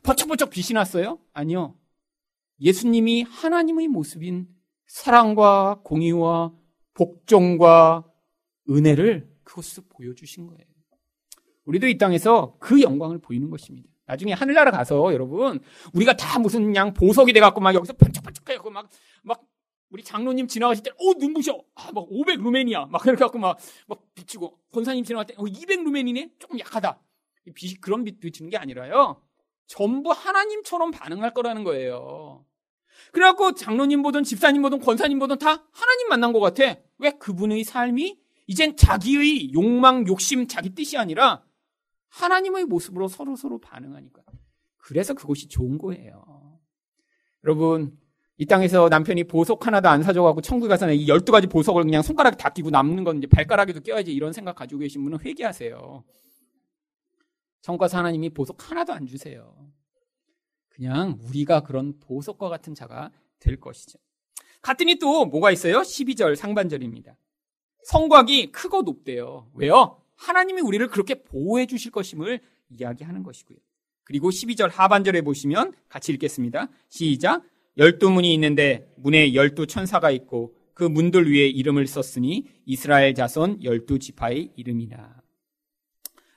번쩍번쩍 0.02 0.50
빛이 0.50 0.74
났어요? 0.74 1.18
아니요. 1.32 1.76
예수님이 2.60 3.22
하나님의 3.22 3.88
모습인 3.88 4.48
사랑과 4.86 5.80
공의와 5.84 6.52
복종과 6.94 8.04
은혜를 8.70 9.30
그것으로 9.44 9.84
보여주신 9.88 10.46
거예요. 10.46 10.64
우리도 11.64 11.88
이 11.88 11.98
땅에서 11.98 12.56
그 12.60 12.80
영광을 12.80 13.18
보이는 13.18 13.50
것입니다. 13.50 13.88
나중에 14.06 14.32
하늘나라 14.32 14.70
가서 14.70 15.12
여러분 15.12 15.60
우리가 15.92 16.16
다 16.16 16.38
무슨 16.38 16.74
양 16.76 16.94
보석이 16.94 17.32
돼갖고 17.32 17.60
막 17.60 17.74
여기서 17.74 17.94
번쩍번쩍해갖고 17.94 18.70
막 18.70 18.88
막 19.22 19.44
우리 19.90 20.02
장로님 20.02 20.46
지나가실 20.48 20.82
때, 20.84 20.90
어, 20.90 21.12
눈부셔. 21.18 21.60
아, 21.74 21.92
막 21.92 22.06
500 22.08 22.40
루멘이야. 22.40 22.86
막 22.86 23.04
이렇게 23.06 23.20
갖고 23.20 23.38
막, 23.38 23.58
막 23.86 24.02
비추고. 24.14 24.58
권사님 24.72 25.04
지나갈 25.04 25.26
때, 25.26 25.34
어, 25.36 25.46
200 25.46 25.84
루멘이네? 25.84 26.32
조금 26.38 26.58
약하다. 26.58 27.00
빛이 27.54 27.74
그런 27.74 28.02
빛 28.04 28.18
비추는 28.18 28.50
게 28.50 28.56
아니라요. 28.56 29.22
전부 29.66 30.12
하나님처럼 30.12 30.90
반응할 30.90 31.34
거라는 31.34 31.64
거예요. 31.64 32.44
그래갖고 33.12 33.52
장로님 33.52 34.02
보든 34.02 34.24
집사님 34.24 34.62
보든 34.62 34.80
권사님 34.80 35.18
보든 35.18 35.38
다 35.38 35.66
하나님 35.72 36.08
만난 36.08 36.32
것 36.32 36.40
같아. 36.40 36.76
왜 36.98 37.10
그분의 37.12 37.64
삶이 37.64 38.18
이젠 38.46 38.76
자기의 38.76 39.52
욕망, 39.52 40.06
욕심, 40.06 40.46
자기 40.46 40.74
뜻이 40.74 40.96
아니라 40.96 41.44
하나님의 42.08 42.64
모습으로 42.66 43.08
서로 43.08 43.36
서로 43.36 43.58
반응하니까. 43.58 44.22
그래서 44.78 45.14
그것이 45.14 45.48
좋은 45.48 45.78
거예요. 45.78 46.60
여러분, 47.44 47.98
이 48.38 48.46
땅에서 48.46 48.88
남편이 48.88 49.24
보석 49.24 49.66
하나도 49.66 49.88
안 49.88 50.02
사줘가고 50.02 50.42
천국에 50.42 50.68
가서 50.68 50.92
이 50.92 51.06
12가지 51.06 51.50
보석을 51.50 51.84
그냥 51.84 52.02
손가락에 52.02 52.36
다 52.36 52.50
끼고 52.50 52.70
남는 52.70 53.02
건 53.04 53.18
이제 53.18 53.26
발가락에도 53.26 53.80
껴야지 53.80 54.12
이런 54.12 54.32
생각 54.32 54.56
가지고 54.56 54.80
계신 54.80 55.02
분은 55.02 55.20
회개하세요. 55.20 56.04
가서 57.78 57.98
하나님이 57.98 58.30
보석 58.30 58.70
하나도 58.70 58.92
안 58.92 59.06
주세요. 59.06 59.56
그냥 60.68 61.18
우리가 61.24 61.60
그런 61.60 61.98
보석과 61.98 62.48
같은 62.48 62.74
자가 62.74 63.10
될 63.40 63.58
것이죠. 63.58 63.98
갔더니 64.62 64.98
또 64.98 65.26
뭐가 65.26 65.50
있어요? 65.50 65.80
12절 65.80 66.36
상반절입니다. 66.36 67.16
성곽이 67.84 68.52
크고 68.52 68.82
높대요. 68.82 69.50
왜요? 69.54 70.00
하나님이 70.16 70.60
우리를 70.60 70.86
그렇게 70.88 71.22
보호해 71.22 71.66
주실 71.66 71.90
것임을 71.92 72.40
이야기하는 72.68 73.22
것이고요. 73.22 73.58
그리고 74.04 74.30
12절 74.30 74.70
하반절에 74.70 75.22
보시면 75.22 75.72
같이 75.88 76.12
읽겠습니다. 76.12 76.68
시작. 76.88 77.42
열두 77.76 78.10
문이 78.10 78.32
있는데 78.34 78.88
문에 78.96 79.34
열두 79.34 79.66
천사가 79.66 80.10
있고 80.10 80.54
그 80.74 80.84
문들 80.84 81.32
위에 81.32 81.48
이름을 81.48 81.86
썼으니 81.86 82.46
이스라엘 82.64 83.14
자손 83.14 83.64
열두 83.64 83.98
지파의 83.98 84.52
이름이라. 84.56 85.22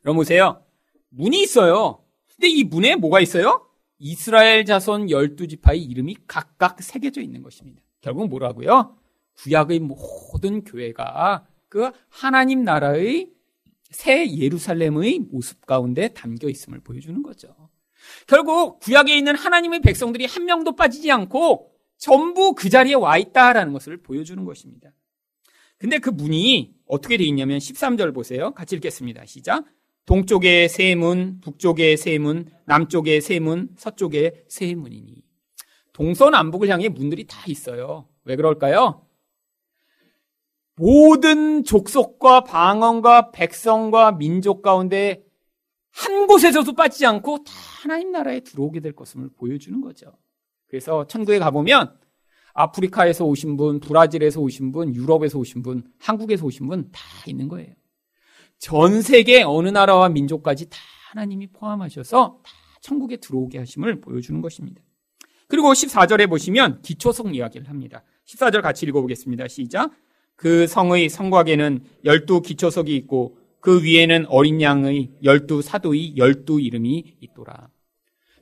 여러분 0.05 0.17
보세요. 0.17 0.63
문이 1.09 1.41
있어요. 1.41 2.03
근데 2.27 2.47
이 2.47 2.63
문에 2.63 2.95
뭐가 2.95 3.19
있어요? 3.19 3.67
이스라엘 3.97 4.65
자손 4.65 5.09
열두 5.09 5.47
지파의 5.47 5.83
이름이 5.83 6.17
각각 6.27 6.81
새겨져 6.81 7.21
있는 7.21 7.43
것입니다. 7.43 7.81
결국 8.01 8.29
뭐라고요? 8.29 8.95
구약의 9.37 9.79
모든 9.79 10.63
교회가 10.63 11.45
그 11.67 11.91
하나님 12.09 12.63
나라의 12.63 13.29
새 13.91 14.29
예루살렘의 14.37 15.19
모습 15.31 15.65
가운데 15.65 16.09
담겨 16.09 16.49
있음을 16.49 16.79
보여주는 16.79 17.21
거죠. 17.23 17.53
결국 18.27 18.79
구약에 18.79 19.17
있는 19.17 19.35
하나님의 19.35 19.81
백성들이 19.81 20.25
한 20.25 20.45
명도 20.45 20.75
빠지지 20.75 21.11
않고 21.11 21.71
전부 21.97 22.53
그 22.53 22.69
자리에 22.69 22.93
와 22.93 23.17
있다라는 23.17 23.73
것을 23.73 23.97
보여주는 23.97 24.43
것입니다. 24.45 24.91
근데 25.77 25.97
그 25.97 26.09
문이 26.09 26.75
어떻게 26.85 27.17
되어 27.17 27.25
있냐면 27.27 27.57
13절 27.59 28.13
보세요. 28.13 28.53
같이 28.53 28.75
읽겠습니다. 28.75 29.25
시작. 29.25 29.65
동쪽에 30.09 30.67
세 30.67 30.95
문, 30.95 31.39
북쪽에 31.39 31.95
세 31.95 32.17
문, 32.17 32.49
남쪽에 32.65 33.21
세 33.21 33.39
문, 33.39 33.69
서쪽에 33.77 34.43
세 34.47 34.73
문이니. 34.73 35.23
동서남북을 35.93 36.67
향해 36.69 36.89
문들이 36.89 37.27
다 37.27 37.43
있어요. 37.45 38.09
왜 38.23 38.35
그럴까요? 38.35 39.05
모든 40.77 41.63
족속과 41.63 42.43
방언과 42.43 43.29
백성과 43.29 44.13
민족 44.13 44.63
가운데 44.63 45.23
한 45.91 46.25
곳에서도 46.25 46.73
빠지지 46.73 47.05
않고 47.05 47.43
다 47.43 47.53
하나님 47.83 48.11
나라에 48.11 48.39
들어오게 48.39 48.79
될 48.79 48.95
것을 48.95 49.29
보여주는 49.37 49.79
거죠. 49.79 50.17
그래서 50.69 51.05
천국에 51.05 51.37
가보면 51.37 51.95
아프리카에서 52.55 53.25
오신 53.25 53.57
분, 53.57 53.79
브라질에서 53.79 54.41
오신 54.41 54.71
분, 54.71 54.95
유럽에서 54.95 55.37
오신 55.37 55.61
분, 55.61 55.83
한국에서 55.99 56.47
오신 56.47 56.67
분 56.67 56.91
다 56.91 56.99
있는 57.27 57.47
거예요. 57.47 57.75
전 58.59 59.01
세계 59.01 59.41
어느 59.41 59.69
나라와 59.69 60.09
민족까지 60.09 60.69
다 60.69 60.77
하나님이 61.11 61.47
포함하셔서 61.47 62.39
다 62.43 62.51
천국에 62.81 63.17
들어오게 63.17 63.57
하심을 63.57 64.01
보여주는 64.01 64.41
것입니다. 64.41 64.81
그리고 65.47 65.71
14절에 65.71 66.29
보시면 66.29 66.81
기초성 66.81 67.33
이야기를 67.33 67.69
합니다. 67.69 68.03
14절 68.25 68.61
같이 68.61 68.85
읽어보겠습니다. 68.85 69.47
시작. 69.47 69.91
그 70.35 70.67
성의 70.67 71.09
성곽에는 71.09 71.83
열두 72.05 72.41
기초석이 72.41 72.95
있고 72.97 73.37
그 73.59 73.83
위에는 73.83 74.27
어린 74.27 74.61
양의 74.61 75.11
열두 75.23 75.61
사도의 75.61 76.15
열두 76.17 76.61
이름이 76.61 77.17
있더라. 77.21 77.69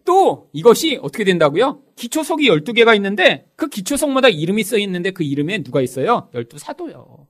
또 0.04 0.50
이것이 0.54 1.00
어떻게 1.02 1.24
된다고요? 1.24 1.82
기초석이 1.96 2.50
12개가 2.50 2.96
있는데 2.96 3.50
그 3.56 3.68
기초석마다 3.68 4.30
이름이 4.30 4.64
써 4.64 4.78
있는데 4.78 5.12
그 5.12 5.24
이름에 5.24 5.64
누가 5.64 5.82
있어요? 5.82 6.30
12사도요. 6.34 7.26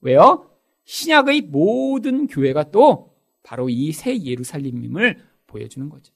왜요? 0.00 0.51
신약의 0.84 1.42
모든 1.42 2.26
교회가 2.26 2.70
또 2.70 3.14
바로 3.42 3.68
이 3.68 3.92
새 3.92 4.16
예루살렘임을 4.22 5.18
보여주는 5.46 5.88
거죠. 5.88 6.12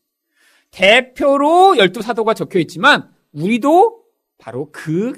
대표로 0.71 1.75
12사도가 1.79 2.35
적혀 2.37 2.59
있지만 2.61 3.11
우리도 3.33 4.03
바로 4.39 4.71
그 4.73 5.15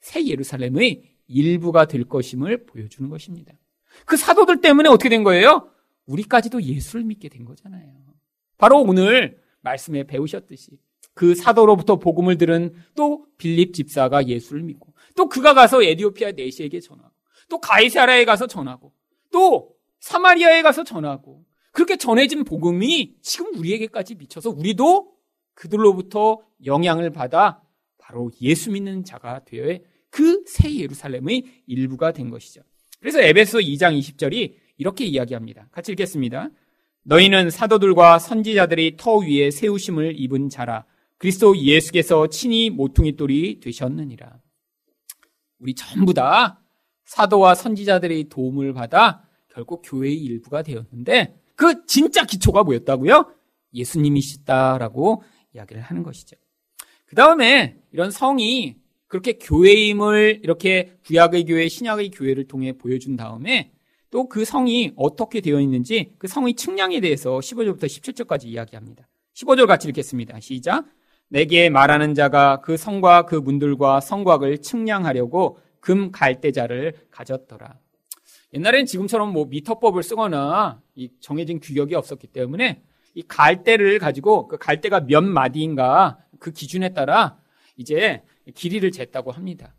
새 0.00 0.26
예루살렘의 0.26 1.02
일부가 1.28 1.84
될 1.86 2.04
것임을 2.04 2.64
보여주는 2.64 3.08
것입니다. 3.10 3.52
그 4.06 4.16
사도들 4.16 4.62
때문에 4.62 4.88
어떻게 4.88 5.10
된 5.10 5.22
거예요? 5.24 5.70
우리까지도 6.06 6.62
예수를 6.62 7.04
믿게 7.04 7.28
된 7.28 7.44
거잖아요. 7.44 7.86
바로 8.56 8.80
오늘 8.80 9.38
말씀에 9.60 10.04
배우셨듯이 10.04 10.78
그 11.12 11.34
사도로부터 11.34 11.96
복음을 11.98 12.38
들은 12.38 12.72
또 12.94 13.26
빌립 13.36 13.74
집사가 13.74 14.26
예수를 14.26 14.62
믿고 14.62 14.94
또 15.16 15.28
그가 15.28 15.52
가서 15.52 15.82
에디오피아 15.82 16.32
네시에게 16.32 16.80
전하고 16.80 17.09
또 17.50 17.60
가이사라에 17.60 18.24
가서 18.24 18.46
전하고 18.46 18.94
또 19.30 19.74
사마리아에 20.00 20.62
가서 20.62 20.84
전하고 20.84 21.44
그렇게 21.72 21.96
전해진 21.96 22.44
복음이 22.44 23.16
지금 23.20 23.54
우리에게까지 23.54 24.14
미쳐서 24.14 24.50
우리도 24.50 25.12
그들로부터 25.52 26.38
영향을 26.64 27.10
받아 27.10 27.62
바로 27.98 28.30
예수 28.40 28.70
믿는 28.70 29.04
자가 29.04 29.44
되어 29.44 29.78
그 30.10 30.42
새 30.46 30.74
예루살렘의 30.74 31.44
일부가 31.66 32.12
된 32.12 32.30
것이죠. 32.30 32.62
그래서 32.98 33.20
에베소 33.20 33.58
2장 33.58 33.98
20절이 33.98 34.54
이렇게 34.76 35.04
이야기합니다. 35.04 35.68
같이 35.70 35.92
읽겠습니다. 35.92 36.50
너희는 37.04 37.50
사도들과 37.50 38.18
선지자들이 38.18 38.96
터 38.96 39.16
위에 39.18 39.50
세우심을 39.50 40.14
입은 40.18 40.48
자라 40.48 40.84
그리스도 41.18 41.56
예수께서 41.56 42.28
친히 42.28 42.70
모퉁이 42.70 43.16
돌이 43.16 43.60
되셨느니라. 43.60 44.38
우리 45.58 45.74
전부 45.74 46.12
다 46.14 46.59
사도와 47.10 47.56
선지자들의 47.56 48.28
도움을 48.28 48.72
받아 48.72 49.24
결국 49.48 49.82
교회의 49.84 50.14
일부가 50.14 50.62
되었는데 50.62 51.34
그 51.56 51.84
진짜 51.86 52.24
기초가 52.24 52.62
뭐였다고요? 52.62 53.34
예수님이시다라고 53.74 55.24
이야기를 55.52 55.82
하는 55.82 56.04
것이죠. 56.04 56.36
그 57.06 57.16
다음에 57.16 57.76
이런 57.90 58.12
성이 58.12 58.76
그렇게 59.08 59.32
교회임을 59.38 60.42
이렇게 60.44 60.92
구약의 61.04 61.46
교회, 61.46 61.66
신약의 61.68 62.10
교회를 62.10 62.46
통해 62.46 62.78
보여준 62.78 63.16
다음에 63.16 63.72
또 64.12 64.28
그 64.28 64.44
성이 64.44 64.92
어떻게 64.94 65.40
되어 65.40 65.60
있는지 65.60 66.12
그 66.16 66.28
성의 66.28 66.54
측량에 66.54 67.00
대해서 67.00 67.38
15절부터 67.38 67.86
17절까지 67.86 68.44
이야기합니다. 68.44 69.08
15절 69.34 69.66
같이 69.66 69.88
읽겠습니다. 69.88 70.38
시작. 70.38 70.84
내게 71.26 71.70
말하는 71.70 72.14
자가 72.14 72.60
그 72.60 72.76
성과 72.76 73.26
그 73.26 73.34
문들과 73.34 74.00
성곽을 74.00 74.58
측량하려고 74.58 75.58
금 75.80 76.10
갈대자를 76.10 76.94
가졌더라. 77.10 77.78
옛날엔 78.54 78.86
지금처럼 78.86 79.32
뭐 79.32 79.46
미터법을 79.46 80.02
쓰거나 80.02 80.80
이 80.94 81.10
정해진 81.20 81.60
규격이 81.60 81.94
없었기 81.94 82.28
때문에 82.28 82.82
이 83.14 83.22
갈대를 83.22 83.98
가지고 83.98 84.48
그 84.48 84.58
갈대가 84.58 85.00
몇 85.00 85.22
마디인가 85.22 86.18
그 86.38 86.52
기준에 86.52 86.92
따라 86.92 87.38
이제 87.76 88.22
길이를 88.54 88.90
쟀다고 88.90 89.32
합니다. 89.32 89.74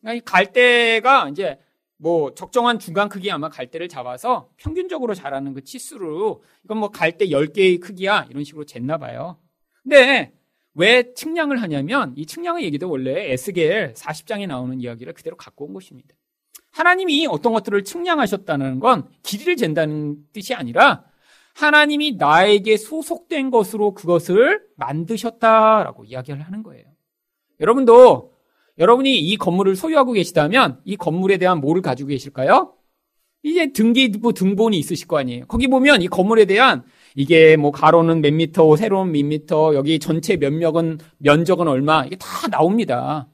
그러니까 0.00 0.14
이 0.14 0.20
갈대가 0.24 1.28
이제 1.28 1.58
뭐 1.96 2.34
적정한 2.34 2.78
중간 2.78 3.08
크기 3.08 3.30
아마 3.30 3.48
갈대를 3.48 3.88
잡아서 3.88 4.50
평균적으로 4.56 5.14
자라는 5.14 5.54
그 5.54 5.64
치수로 5.64 6.42
이건 6.64 6.78
뭐 6.78 6.90
갈대 6.90 7.26
10개의 7.26 7.80
크기야 7.80 8.26
이런 8.30 8.44
식으로 8.44 8.64
쟀나 8.64 9.00
봐요. 9.00 9.38
근데 9.82 10.32
왜 10.78 11.12
측량을 11.12 11.60
하냐면 11.60 12.14
이 12.16 12.24
측량의 12.24 12.64
얘기도 12.64 12.88
원래 12.88 13.32
에스겔 13.32 13.94
40장에 13.94 14.46
나오는 14.46 14.80
이야기를 14.80 15.12
그대로 15.12 15.36
갖고 15.36 15.66
온 15.66 15.74
것입니다. 15.74 16.14
하나님이 16.70 17.26
어떤 17.26 17.52
것들을 17.52 17.82
측량하셨다는 17.82 18.78
건 18.78 19.08
길이를 19.24 19.56
잰다는 19.56 20.16
뜻이 20.32 20.54
아니라 20.54 21.04
하나님이 21.54 22.12
나에게 22.12 22.76
소속된 22.76 23.50
것으로 23.50 23.94
그것을 23.94 24.62
만드셨다라고 24.76 26.04
이야기를 26.04 26.40
하는 26.40 26.62
거예요. 26.62 26.84
여러분도 27.58 28.34
여러분이 28.78 29.18
이 29.18 29.36
건물을 29.36 29.74
소유하고 29.74 30.12
계시다면 30.12 30.80
이 30.84 30.96
건물에 30.96 31.38
대한 31.38 31.60
뭐를 31.60 31.82
가지고 31.82 32.10
계실까요? 32.10 32.74
이제 33.42 33.72
등기부 33.72 34.32
등본이 34.32 34.78
있으실 34.78 35.08
거 35.08 35.18
아니에요. 35.18 35.46
거기 35.46 35.66
보면 35.66 36.02
이 36.02 36.06
건물에 36.06 36.44
대한 36.44 36.84
이게 37.18 37.56
뭐 37.56 37.72
가로는 37.72 38.20
몇 38.20 38.32
미터, 38.32 38.76
세로는 38.76 39.10
몇 39.10 39.24
미터, 39.24 39.74
여기 39.74 39.98
전체 39.98 40.36
면적은 40.36 41.00
면적은 41.18 41.66
얼마 41.66 42.04
이게 42.04 42.14
다 42.14 42.46
나옵니다. 42.46 43.26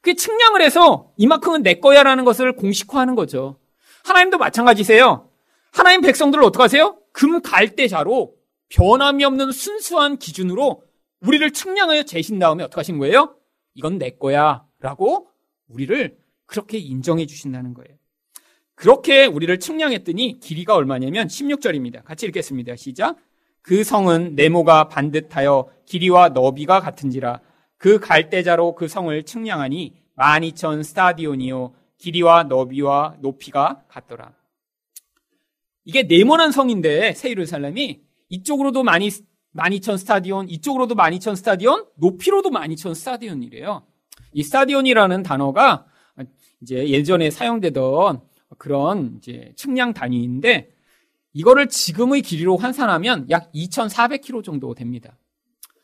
그게 0.00 0.14
측량을 0.14 0.62
해서 0.62 1.12
이만큼은 1.18 1.62
내 1.62 1.74
거야라는 1.74 2.24
것을 2.24 2.56
공식화하는 2.56 3.14
거죠. 3.14 3.58
하나님도 4.04 4.38
마찬가지세요. 4.38 5.28
하나님 5.70 6.00
백성들을 6.00 6.42
어떻게 6.42 6.62
하세요? 6.62 6.96
금 7.12 7.42
갈대자로 7.42 8.32
변함이 8.70 9.22
없는 9.22 9.52
순수한 9.52 10.16
기준으로 10.16 10.82
우리를 11.20 11.52
측량하여 11.52 12.04
재신 12.04 12.38
다음에 12.38 12.64
어떻게 12.64 12.80
하신 12.80 12.96
거예요? 12.96 13.36
이건 13.74 13.98
내 13.98 14.12
거야. 14.12 14.64
라고 14.80 15.28
우리를 15.68 16.16
그렇게 16.46 16.78
인정해 16.78 17.26
주신다는 17.26 17.74
거예요. 17.74 17.95
그렇게 18.76 19.24
우리를 19.24 19.58
측량했더니 19.58 20.38
길이가 20.38 20.76
얼마냐면 20.76 21.26
16절입니다. 21.26 22.04
같이 22.04 22.26
읽겠습니다. 22.26 22.76
시작. 22.76 23.16
그 23.62 23.82
성은 23.82 24.36
네모가 24.36 24.88
반듯하여 24.88 25.68
길이와 25.86 26.28
너비가 26.28 26.80
같은지라 26.80 27.40
그 27.78 27.98
갈대자로 27.98 28.74
그 28.74 28.86
성을 28.86 29.22
측량하니 29.22 29.94
12,000 30.16 30.82
스타디온이요 30.82 31.74
길이와 31.98 32.44
너비와 32.44 33.16
높이가 33.20 33.82
같더라. 33.88 34.32
이게 35.84 36.02
네모난 36.02 36.52
성인데 36.52 37.14
새 37.14 37.30
예루살렘이 37.30 38.00
이쪽으로도 38.28 38.82
많이 38.82 39.08
12,000 39.56 39.96
스타디온, 39.96 40.48
이쪽으로도 40.50 40.94
12,000 40.94 41.36
스타디온, 41.36 41.86
높이로도 41.96 42.50
12,000 42.50 42.94
스타디온이래요. 42.94 43.86
이 44.32 44.42
스타디온이라는 44.42 45.22
단어가 45.22 45.86
이제 46.60 46.88
예전에 46.88 47.30
사용되던 47.30 48.20
그런 48.58 49.16
이제 49.18 49.52
측량 49.56 49.94
단위인데 49.94 50.70
이거를 51.32 51.68
지금의 51.68 52.22
길이로 52.22 52.56
환산하면 52.56 53.28
약 53.30 53.52
2,400km 53.52 54.42
정도 54.42 54.74
됩니다. 54.74 55.18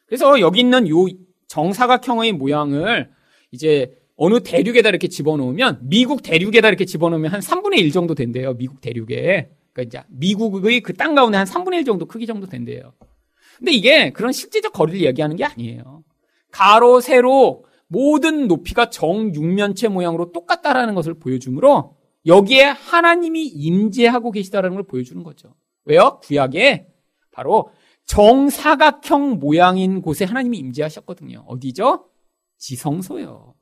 그래서 0.07 0.41
여기 0.41 0.61
있는 0.61 0.89
요 0.89 1.07
정사각형의 1.49 2.33
모양을 2.33 3.11
이제 3.51 3.99
어느 4.17 4.41
대륙에다 4.43 4.89
이렇게 4.89 5.09
집어넣으면 5.09 5.81
미국 5.83 6.23
대륙에다 6.23 6.69
이렇게 6.69 6.85
집어넣으면 6.85 7.33
한 7.33 7.41
3분의 7.41 7.79
1 7.79 7.93
정도 7.93 8.15
된대요. 8.15 8.55
미국 8.55 8.81
대륙에. 8.81 9.51
그러니까 9.73 9.83
이제 9.83 10.03
미국의 10.09 10.81
그 10.81 10.93
땅 10.95 11.15
가운데 11.15 11.37
한 11.39 11.47
3분의 11.47 11.79
1 11.79 11.85
정도 11.85 12.07
크기 12.07 12.27
정도 12.27 12.47
된대요. 12.47 12.93
근데 13.59 13.73
이게 13.73 14.11
그런 14.11 14.33
실제적 14.33 14.73
거리를 14.73 15.03
얘기하는 15.03 15.37
게 15.37 15.45
아니에요. 15.45 16.05
가로, 16.51 17.01
세로, 17.01 17.65
모든 17.89 18.49
높이가 18.49 18.89
정육면체 18.91 19.89
모양으로 19.89 20.33
똑같다라는 20.33 20.95
것을 20.95 21.15
보여주므로 21.15 21.97
여기에 22.27 22.65
하나님이 22.65 23.47
임재하고 23.47 24.31
계시다라는 24.31 24.77
걸 24.77 24.85
보여주는 24.85 25.23
거죠. 25.23 25.55
왜요? 25.85 26.21
구약에 26.23 26.87
바로 27.33 27.71
정사각형 28.07 29.39
모양인 29.39 30.03
곳에 30.03 30.25
하나님이 30.25 30.59
임재하셨거든요. 30.59 31.45
어디죠? 31.47 32.09
지성소요. 32.59 33.55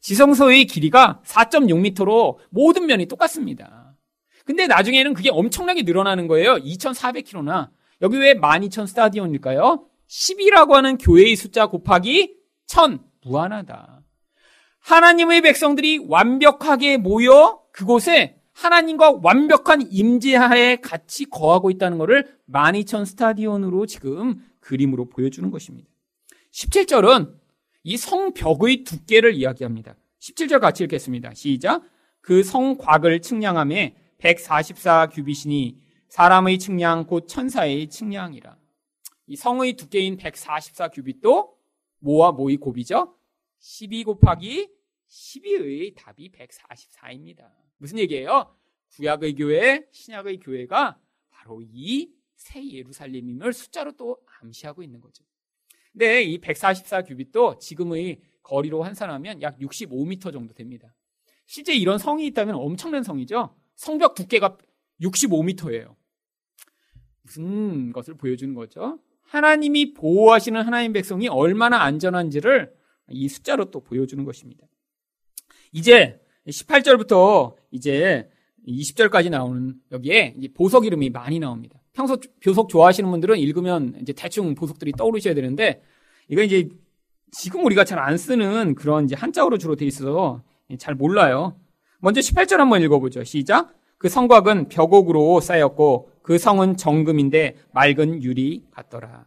지성소의 0.00 0.66
길이가 0.66 1.22
4.6m로 1.24 2.38
모든 2.50 2.86
면이 2.86 3.06
똑같습니다. 3.06 3.96
근데 4.44 4.66
나중에는 4.66 5.14
그게 5.14 5.30
엄청나게 5.30 5.82
늘어나는 5.82 6.26
거예요. 6.26 6.56
2,400km나. 6.56 7.70
여기 8.02 8.18
왜 8.18 8.34
12,000 8.34 8.86
스타디온일까요? 8.86 9.86
10이라고 10.08 10.72
하는 10.72 10.98
교회의 10.98 11.36
숫자 11.36 11.66
곱하기 11.66 12.36
1000. 12.66 12.98
무한하다. 13.22 14.02
하나님의 14.80 15.40
백성들이 15.40 16.04
완벽하게 16.06 16.98
모여 16.98 17.63
그곳에 17.74 18.40
하나님과 18.52 19.18
완벽한 19.22 19.82
임재하에 19.90 20.76
같이 20.76 21.24
거하고 21.24 21.72
있다는 21.72 21.98
것을 21.98 22.38
12,000 22.46 23.04
스타디온으로 23.04 23.86
지금 23.86 24.40
그림으로 24.60 25.08
보여주는 25.08 25.50
것입니다. 25.50 25.90
17절은 26.52 27.36
이 27.82 27.96
성벽의 27.96 28.84
두께를 28.84 29.34
이야기합니다. 29.34 29.96
17절 30.20 30.60
같이 30.60 30.84
읽겠습니다. 30.84 31.34
시작. 31.34 31.82
그 32.20 32.44
성곽을 32.44 33.20
측량함에 33.20 33.96
144 34.18 35.08
규빗이니 35.08 35.80
사람의 36.08 36.60
측량 36.60 37.08
곧 37.08 37.26
천사의 37.26 37.88
측량이라. 37.88 38.56
이 39.26 39.36
성의 39.36 39.72
두께인 39.72 40.16
144 40.16 40.88
규빗도 40.90 41.56
뭐와 41.98 42.30
뭐의 42.30 42.58
곱이죠? 42.58 43.16
12 43.58 44.04
곱하기 44.04 44.68
12의 45.08 45.94
답이 45.96 46.30
144입니다. 46.30 47.63
무슨 47.84 47.98
얘기예요? 47.98 48.56
구약의 48.96 49.34
교회, 49.34 49.86
신약의 49.92 50.40
교회가 50.40 50.98
바로 51.30 51.62
이 51.62 52.14
새 52.44 52.62
예루살렘임을 52.70 53.54
숫자로 53.54 53.92
또 53.92 54.18
암시하고 54.40 54.82
있는 54.82 55.00
거죠. 55.00 55.24
근데 55.92 56.22
이 56.22 56.38
144규빗도 56.40 57.58
지금의 57.58 58.20
거리로 58.42 58.82
환산하면 58.82 59.40
약 59.40 59.58
65m 59.58 60.32
정도 60.32 60.52
됩니다. 60.52 60.94
실제 61.46 61.74
이런 61.74 61.98
성이 61.98 62.26
있다면 62.26 62.56
엄청난 62.56 63.02
성이죠. 63.02 63.56
성벽 63.76 64.14
두께가 64.14 64.58
65m예요. 65.00 65.96
무슨 67.22 67.92
것을 67.92 68.14
보여주는 68.14 68.52
거죠? 68.54 68.98
하나님이 69.22 69.94
보호하시는 69.94 70.60
하나님 70.60 70.92
백성이 70.92 71.28
얼마나 71.28 71.82
안전한지를 71.82 72.74
이 73.08 73.28
숫자로 73.28 73.70
또 73.70 73.80
보여주는 73.80 74.22
것입니다. 74.24 74.66
이제 75.72 76.20
18절부터 76.48 77.54
이제 77.70 78.28
20절까지 78.66 79.30
나오는 79.30 79.74
여기에 79.92 80.36
보석 80.54 80.86
이름이 80.86 81.10
많이 81.10 81.38
나옵니다. 81.38 81.80
평소 81.92 82.18
보석 82.42 82.68
좋아하시는 82.68 83.08
분들은 83.10 83.38
읽으면 83.38 83.96
이제 84.00 84.12
대충 84.12 84.54
보석들이 84.54 84.92
떠오르셔야 84.92 85.34
되는데 85.34 85.82
이거 86.28 86.42
이제 86.42 86.68
지금 87.30 87.64
우리가 87.64 87.84
잘 87.84 87.98
안 87.98 88.16
쓰는 88.16 88.74
그런 88.74 89.04
이제 89.04 89.14
한자어로 89.14 89.58
주로 89.58 89.76
돼 89.76 89.84
있어서 89.86 90.42
잘 90.78 90.94
몰라요. 90.94 91.56
먼저 92.00 92.20
18절 92.20 92.56
한번 92.56 92.82
읽어보죠. 92.82 93.24
시작. 93.24 93.74
그 93.98 94.08
성곽은 94.08 94.68
벽옥으로 94.68 95.40
쌓였고 95.40 96.10
그 96.22 96.38
성은 96.38 96.76
정금인데 96.76 97.56
맑은 97.72 98.22
유리 98.22 98.64
같더라. 98.70 99.26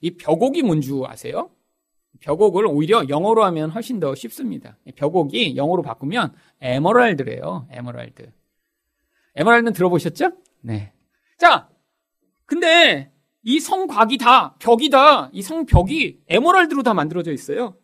이 0.00 0.10
벽옥이 0.16 0.62
뭔 0.62 0.80
줄 0.80 1.04
아세요? 1.06 1.50
벽옥을 2.22 2.66
오히려 2.66 3.08
영어로 3.08 3.44
하면 3.44 3.70
훨씬 3.70 4.00
더 4.00 4.14
쉽습니다. 4.14 4.78
벽옥이 4.96 5.56
영어로 5.56 5.82
바꾸면 5.82 6.32
에머랄드래요. 6.60 7.66
에머랄드. 7.70 8.30
에머랄드는 9.34 9.72
들어보셨죠? 9.72 10.32
네. 10.60 10.92
자, 11.36 11.68
근데 12.46 13.12
이 13.42 13.58
성곽이 13.58 14.18
다, 14.18 14.54
벽이 14.60 14.88
다, 14.90 15.30
이 15.32 15.42
성벽이 15.42 16.20
에머랄드로 16.28 16.82
다 16.84 16.94
만들어져 16.94 17.32
있어요. 17.32 17.76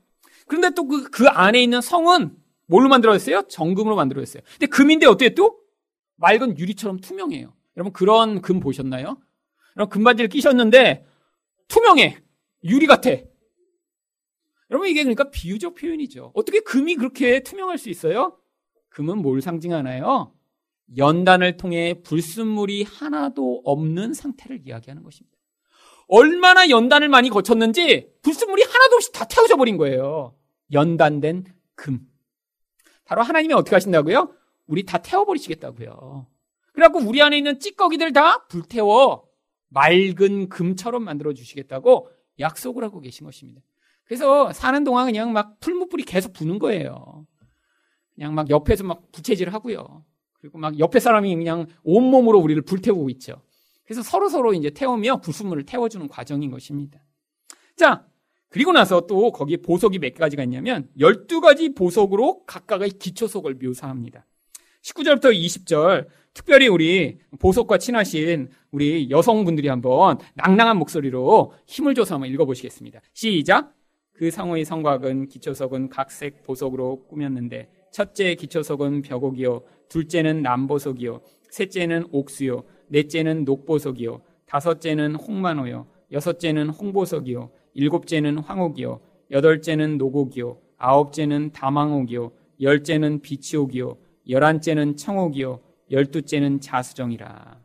그런데 0.47 0.71
또 0.71 0.87
그, 0.87 1.11
그 1.11 1.27
안에 1.29 1.61
있는 1.61 1.81
성은 1.81 2.37
뭘로 2.67 2.89
만들어졌어요? 2.89 3.43
정금으로 3.49 3.97
만들어졌어요. 3.97 4.43
근데 4.53 4.67
금인데 4.67 5.07
어때요 5.07 5.31
또? 5.31 5.59
맑은 6.17 6.59
유리처럼 6.59 7.01
투명해요. 7.01 7.53
여러분 7.77 7.93
그런 7.93 8.41
금 8.41 8.61
보셨나요? 8.61 9.19
여러분 9.77 9.91
금바지를 9.91 10.29
끼셨는데 10.29 11.07
투명해. 11.67 12.19
유리 12.65 12.87
같아. 12.87 13.11
여러분 14.71 14.89
이게 14.89 15.03
그러니까 15.03 15.31
비유적 15.31 15.75
표현이죠. 15.75 16.33
어떻게 16.35 16.61
금이 16.61 16.97
그렇게 16.97 17.43
투명할 17.43 17.79
수 17.79 17.89
있어요? 17.89 18.39
금은 18.89 19.19
뭘 19.19 19.41
상징하나요? 19.41 20.35
연단을 20.97 21.57
통해 21.57 22.01
불순물이 22.03 22.85
하나도 22.85 23.63
없는 23.65 24.15
상태를 24.15 24.63
이야기하는 24.65 25.03
것입니다. 25.03 25.37
얼마나 26.09 26.71
연단을 26.71 27.09
많이 27.09 27.29
거쳤는지 27.29 28.11
불순물이 28.23 28.63
하나도 28.63 28.97
없이 28.97 29.13
다 29.13 29.27
태워져 29.27 29.57
버린 29.57 29.77
거예요. 29.77 30.35
연단된 30.73 31.45
금. 31.75 32.01
바로 33.05 33.23
하나님이 33.23 33.55
어떻게 33.55 33.77
하신다고요? 33.77 34.35
우리 34.67 34.85
다 34.85 34.99
태워버리시겠다고요. 34.99 36.27
그래갖고 36.73 37.01
우리 37.01 37.21
안에 37.23 37.37
있는 37.39 37.59
찌꺼기들 37.59 38.13
다 38.13 38.47
불태워 38.49 39.27
맑은 39.69 40.49
금처럼 40.49 41.05
만들어 41.05 41.33
주시겠다고 41.35 42.11
약속을 42.39 42.85
하고 42.85 43.01
계신 43.01 43.27
것입니다. 43.27 43.61
그래서 44.09 44.53
사는 44.55 44.83
동안 44.85 45.05
그냥 45.05 45.33
막 45.35 45.61
풀무불이 45.61 46.05
계속 46.05 46.33
부는 46.33 46.59
거예요. 46.59 47.27
그냥 48.15 48.35
막 48.35 48.49
옆에서 48.49 48.83
막 48.83 49.13
부채질 49.13 49.51
하고요. 49.51 50.03
그리고 50.41 50.59
막 50.59 50.79
옆에 50.79 50.99
사람이 50.99 51.37
그냥 51.37 51.67
온몸으로 51.83 52.39
우리를 52.39 52.63
불태우고 52.63 53.11
있죠. 53.11 53.43
그래서 53.85 54.03
서로 54.03 54.31
서로 54.31 54.55
이제 54.55 54.71
태우며 54.71 55.21
불순물을 55.21 55.67
태워주는 55.67 56.09
과정인 56.09 56.51
것입니다. 56.51 57.01
자, 57.77 58.07
그리고 58.49 58.73
나서 58.73 59.03
또 59.03 59.31
거기에 59.31 59.59
보석이 59.59 59.99
몇 59.99 60.15
가지가 60.15 60.43
있냐면 60.45 60.89
12가지 60.99 61.77
보석으로 61.77 62.45
각각의 62.47 62.93
기초석을 62.99 63.59
묘사합니다. 63.63 64.25
19절부터 64.83 65.35
20절 65.35 66.07
특별히 66.33 66.69
우리 66.69 67.19
보석과 67.39 67.77
친하신 67.77 68.49
우리 68.71 69.11
여성분들이 69.11 69.69
한번 69.69 70.19
낭낭한 70.35 70.79
목소리로 70.79 71.53
힘을 71.67 71.95
줘서 71.95 72.15
한번 72.15 72.31
읽어보시겠습니다. 72.31 73.01
시작! 73.13 73.78
그 74.19 74.33
상호의 74.33 74.65
성곽은 74.65 75.29
기초석은 75.29 75.91
각색 75.91 76.43
보석으로 76.43 77.05
꾸몄는데 77.07 77.69
첫째 77.93 78.35
기초석은 78.35 79.03
벽옥이요 79.03 79.63
둘째는 79.89 80.43
남보석이요 80.43 81.21
셋째는 81.51 82.09
옥수요 82.11 82.65
넷째는 82.89 83.45
녹보석이요 83.45 84.21
다섯째는 84.47 85.15
홍만호요 85.15 85.87
여섯째는 86.11 86.71
홍보석이요 86.71 87.53
일곱째는 87.75 88.39
황옥이요 88.39 89.01
여덟째는 89.31 89.99
노곡이요 89.99 90.59
아홉째는 90.79 91.53
다망옥이요 91.53 92.33
열째는 92.61 93.21
비치옥이요 93.21 93.99
열한째는 94.29 94.97
청옥이요 94.97 95.61
열두째는 95.93 96.61
자수정이라. 96.61 97.61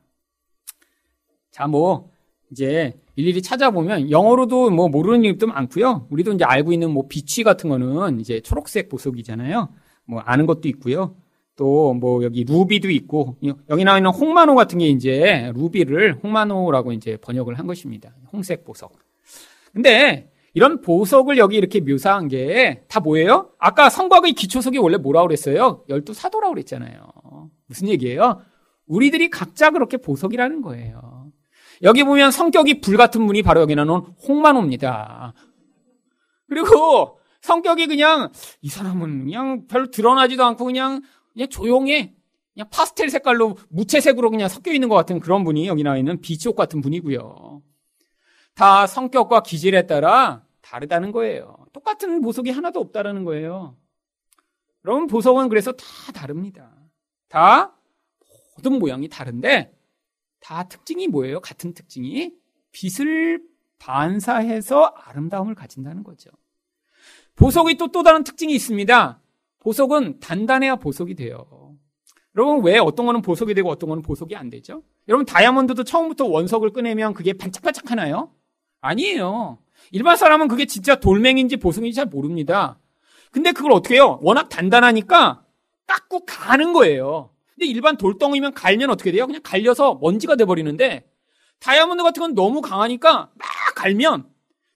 자, 1.49 1.67
뭐 1.67 2.11
이제 2.51 2.93
일일이 3.15 3.41
찾아보면 3.41 4.09
영어로도 4.11 4.71
뭐 4.71 4.89
모르는 4.89 5.23
이름도 5.23 5.47
많고요. 5.47 6.07
우리도 6.09 6.33
이제 6.33 6.43
알고 6.45 6.73
있는 6.73 6.91
뭐 6.91 7.07
비취 7.07 7.43
같은 7.43 7.69
거는 7.69 8.19
이제 8.19 8.39
초록색 8.41 8.89
보석이잖아요. 8.89 9.69
뭐 10.05 10.19
아는 10.21 10.45
것도 10.45 10.67
있고요. 10.69 11.15
또 11.55 11.93
뭐 11.93 12.23
여기 12.23 12.43
루비도 12.43 12.89
있고 12.89 13.37
여기 13.69 13.83
나와 13.83 13.97
있는 13.99 14.09
홍만호 14.11 14.55
같은 14.55 14.79
게 14.79 14.87
이제 14.87 15.51
루비를 15.55 16.19
홍만호라고 16.23 16.91
이제 16.93 17.17
번역을 17.17 17.59
한 17.59 17.67
것입니다. 17.67 18.15
홍색 18.31 18.63
보석. 18.65 18.93
근데 19.71 20.31
이런 20.55 20.81
보석을 20.81 21.37
여기 21.37 21.57
이렇게 21.57 21.79
묘사한 21.79 22.27
게 22.27 22.83
다 22.87 22.99
뭐예요? 22.99 23.51
아까 23.59 23.89
성곽의 23.89 24.33
기초석이 24.33 24.77
원래 24.79 24.97
뭐라고 24.97 25.27
그랬어요? 25.27 25.83
열두 25.89 26.13
사도라고 26.13 26.53
그랬잖아요. 26.55 26.99
무슨 27.67 27.87
얘기예요? 27.89 28.39
우리들이 28.87 29.29
각자 29.29 29.69
그렇게 29.69 29.97
보석이라는 29.97 30.61
거예요. 30.61 31.12
여기 31.81 32.03
보면 32.03 32.31
성격이 32.31 32.81
불같은 32.81 33.25
분이 33.25 33.41
바로 33.41 33.61
여기 33.61 33.75
나오는 33.75 33.93
홍만호입니다. 34.27 35.33
그리고 36.47 37.19
성격이 37.41 37.87
그냥 37.87 38.31
이 38.61 38.69
사람은 38.69 39.25
그냥 39.25 39.67
별로 39.67 39.89
드러나지도 39.89 40.43
않고 40.45 40.65
그냥 40.65 41.01
그냥 41.33 41.49
조용해. 41.49 42.13
그냥 42.53 42.69
파스텔 42.69 43.09
색깔로 43.09 43.57
무채색으로 43.69 44.29
그냥 44.29 44.47
섞여 44.47 44.71
있는 44.71 44.87
것 44.87 44.95
같은 44.95 45.19
그런 45.19 45.43
분이 45.43 45.67
여기 45.67 45.83
나와 45.83 45.97
있는 45.97 46.21
비치옥 46.21 46.55
같은 46.55 46.81
분이고요. 46.81 47.63
다 48.53 48.85
성격과 48.85 49.41
기질에 49.41 49.87
따라 49.87 50.43
다르다는 50.61 51.11
거예요. 51.11 51.57
똑같은 51.73 52.21
보석이 52.21 52.51
하나도 52.51 52.79
없다라는 52.79 53.25
거예요. 53.25 53.75
여러분 54.85 55.07
보석은 55.07 55.49
그래서 55.49 55.71
다 55.71 55.85
다릅니다. 56.13 56.71
다 57.27 57.75
모든 58.55 58.77
모양이 58.77 59.09
다른데 59.09 59.73
다 60.43 60.63
특징이 60.63 61.07
뭐예요? 61.07 61.39
같은 61.39 61.73
특징이 61.73 62.33
빛을 62.73 63.41
반사해서 63.79 64.85
아름다움을 64.85 65.55
가진다는 65.55 66.03
거죠. 66.03 66.29
보석이 67.35 67.77
또 67.77 67.87
또 67.87 68.03
다른 68.03 68.23
특징이 68.23 68.53
있습니다. 68.53 69.19
보석은 69.59 70.19
단단해야 70.19 70.75
보석이 70.75 71.15
돼요. 71.15 71.77
여러분 72.35 72.63
왜 72.63 72.77
어떤 72.77 73.05
거는 73.05 73.21
보석이 73.21 73.53
되고 73.53 73.69
어떤 73.69 73.89
거는 73.89 74.03
보석이 74.03 74.35
안 74.35 74.49
되죠? 74.49 74.83
여러분 75.07 75.25
다이아몬드도 75.25 75.83
처음부터 75.83 76.25
원석을 76.25 76.71
꺼내면 76.73 77.13
그게 77.13 77.33
반짝반짝 77.33 77.91
하나요? 77.91 78.31
아니에요. 78.81 79.59
일반 79.91 80.17
사람은 80.17 80.47
그게 80.47 80.65
진짜 80.65 80.99
돌멩인지 80.99 81.57
보석인지 81.57 81.95
잘 81.95 82.05
모릅니다. 82.07 82.79
근데 83.31 83.51
그걸 83.51 83.71
어떻게 83.71 83.95
해요? 83.95 84.19
워낙 84.21 84.49
단단하니까 84.49 85.45
깎고 85.87 86.25
가는 86.25 86.73
거예요. 86.73 87.29
근데 87.55 87.67
일반 87.67 87.97
돌덩이면 87.97 88.53
갈면 88.53 88.89
어떻게 88.89 89.11
돼요? 89.11 89.25
그냥 89.27 89.41
갈려서 89.43 89.99
먼지가 90.01 90.35
돼버리는데 90.35 91.05
다이아몬드 91.59 92.03
같은 92.03 92.21
건 92.21 92.33
너무 92.33 92.61
강하니까 92.61 93.31
막 93.33 93.47
갈면 93.75 94.27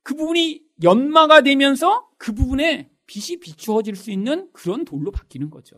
그 0.03 0.15
부분이 0.15 0.61
연마가 0.83 1.41
되면서 1.41 2.07
그 2.17 2.33
부분에 2.33 2.89
빛이 3.07 3.39
비추어질 3.39 3.95
수 3.95 4.11
있는 4.11 4.49
그런 4.53 4.85
돌로 4.85 5.11
바뀌는 5.11 5.49
거죠. 5.49 5.77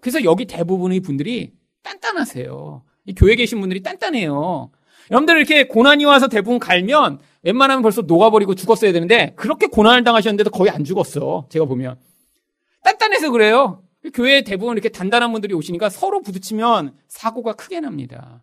그래서 0.00 0.22
여기 0.24 0.46
대부분의 0.46 1.00
분들이 1.00 1.52
단단하세요. 1.82 2.84
이 3.06 3.14
교회 3.14 3.34
계신 3.34 3.60
분들이 3.60 3.82
단단해요. 3.82 4.70
여러분들 5.10 5.36
이렇게 5.36 5.66
고난이 5.66 6.04
와서 6.04 6.28
대부분 6.28 6.58
갈면 6.58 7.18
웬만하면 7.42 7.82
벌써 7.82 8.02
녹아버리고 8.02 8.54
죽었어야 8.54 8.92
되는데 8.92 9.32
그렇게 9.36 9.66
고난을 9.66 10.04
당하셨는데도 10.04 10.50
거의 10.50 10.70
안 10.70 10.84
죽었어. 10.84 11.46
제가 11.50 11.64
보면. 11.64 11.98
단단해서 12.84 13.30
그래요. 13.30 13.82
교회에 14.14 14.42
대부분 14.42 14.74
이렇게 14.74 14.88
단단한 14.88 15.32
분들이 15.32 15.54
오시니까 15.54 15.90
서로 15.90 16.22
부딪히면 16.22 16.94
사고가 17.08 17.52
크게 17.52 17.80
납니다. 17.80 18.42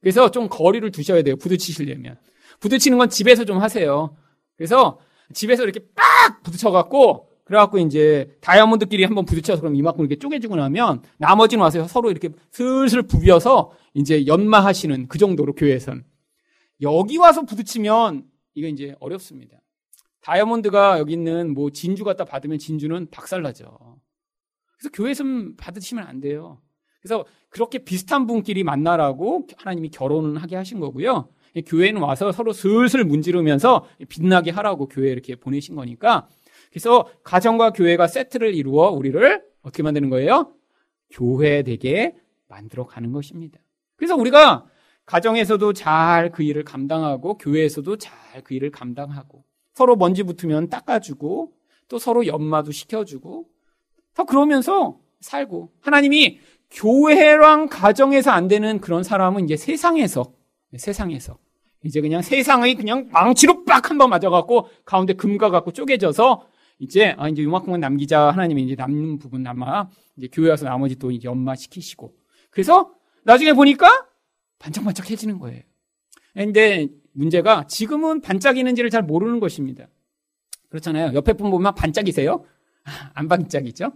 그래서 0.00 0.30
좀 0.30 0.48
거리를 0.48 0.90
두셔야 0.90 1.22
돼요. 1.22 1.36
부딪히시려면. 1.36 2.18
부딪히는 2.60 2.98
건 2.98 3.08
집에서 3.08 3.44
좀 3.44 3.58
하세요. 3.58 4.16
그래서 4.56 4.98
집에서 5.32 5.62
이렇게 5.62 5.80
빡 5.94 6.42
부딪혀갖고 6.42 7.30
그래갖고 7.44 7.78
이제 7.78 8.36
다이아몬드끼리 8.40 9.04
한번 9.04 9.24
부딪혀서 9.24 9.60
그럼 9.60 9.76
이만큼 9.76 10.04
이렇게 10.04 10.18
쪼개지고 10.18 10.56
나면 10.56 11.02
나머지는 11.18 11.62
와서 11.62 11.86
서로 11.86 12.10
이렇게 12.10 12.30
슬슬 12.50 13.02
부비어서 13.02 13.72
이제 13.94 14.26
연마하시는 14.26 15.08
그 15.08 15.18
정도로 15.18 15.54
교회에선. 15.54 16.04
여기 16.80 17.16
와서 17.16 17.42
부딪히면 17.42 18.24
이거 18.54 18.68
이제 18.68 18.94
어렵습니다. 19.00 19.58
다이아몬드가 20.22 20.98
여기 20.98 21.12
있는 21.12 21.52
뭐 21.52 21.70
진주 21.70 22.02
갖다 22.02 22.24
받으면 22.24 22.58
진주는 22.58 23.08
박살나죠. 23.10 23.93
그래서 24.78 24.90
교회에서 24.92 25.24
받으시면 25.56 26.06
안 26.06 26.20
돼요. 26.20 26.60
그래서 27.00 27.24
그렇게 27.50 27.78
비슷한 27.78 28.26
분끼리 28.26 28.64
만나라고 28.64 29.46
하나님이 29.56 29.90
결혼을 29.90 30.42
하게 30.42 30.56
하신 30.56 30.80
거고요. 30.80 31.28
교회는 31.66 32.00
와서 32.00 32.32
서로 32.32 32.52
슬슬 32.52 33.04
문지르면서 33.04 33.86
빛나게 34.08 34.50
하라고 34.50 34.88
교회에 34.88 35.12
이렇게 35.12 35.36
보내신 35.36 35.76
거니까 35.76 36.26
그래서 36.70 37.08
가정과 37.22 37.70
교회가 37.70 38.08
세트를 38.08 38.54
이루어 38.54 38.90
우리를 38.90 39.44
어떻게 39.62 39.82
만드는 39.84 40.10
거예요? 40.10 40.52
교회 41.10 41.62
되게 41.62 42.16
만들어 42.48 42.86
가는 42.86 43.12
것입니다. 43.12 43.60
그래서 43.96 44.16
우리가 44.16 44.66
가정에서도 45.06 45.72
잘 45.74 46.30
그 46.32 46.42
일을 46.42 46.64
감당하고 46.64 47.38
교회에서도 47.38 47.96
잘 47.98 48.14
그 48.42 48.54
일을 48.54 48.70
감당하고 48.70 49.44
서로 49.74 49.94
먼지 49.94 50.24
붙으면 50.24 50.70
닦아주고 50.70 51.52
또 51.88 51.98
서로 51.98 52.26
연마도 52.26 52.72
시켜주고 52.72 53.46
더 54.14 54.24
그러면서 54.24 54.98
살고 55.20 55.72
하나님이 55.80 56.38
교회랑 56.70 57.68
가정에서 57.68 58.30
안 58.30 58.48
되는 58.48 58.80
그런 58.80 59.02
사람은 59.02 59.44
이제 59.44 59.56
세상에서 59.56 60.32
세상에서 60.76 61.38
이제 61.84 62.00
그냥 62.00 62.22
세상의 62.22 62.74
그냥 62.74 63.08
망치로 63.12 63.64
빡 63.64 63.90
한번 63.90 64.10
맞아갖고 64.10 64.68
가운데 64.84 65.12
금가 65.12 65.50
갖고 65.50 65.70
쪼개져서 65.70 66.46
이제 66.78 67.14
아 67.18 67.28
이제 67.28 67.44
요만큼은 67.44 67.80
남기자 67.80 68.30
하나님이 68.30 68.64
이제 68.64 68.74
남는 68.74 69.18
부분 69.18 69.42
남아 69.42 69.90
이제 70.16 70.28
교회 70.32 70.50
와서 70.50 70.64
나머지 70.64 70.96
또 70.96 71.10
이제 71.10 71.28
연마 71.28 71.54
시키시고 71.54 72.12
그래서 72.50 72.92
나중에 73.24 73.52
보니까 73.52 74.06
반짝반짝해지는 74.58 75.38
거예요. 75.38 75.62
근데 76.34 76.88
문제가 77.12 77.66
지금은 77.68 78.20
반짝이는지를 78.20 78.90
잘 78.90 79.02
모르는 79.02 79.38
것입니다. 79.38 79.86
그렇잖아요. 80.70 81.14
옆에 81.14 81.34
분 81.34 81.50
보면 81.50 81.74
반짝이세요? 81.74 82.44
안 83.14 83.28
반짝이죠? 83.28 83.92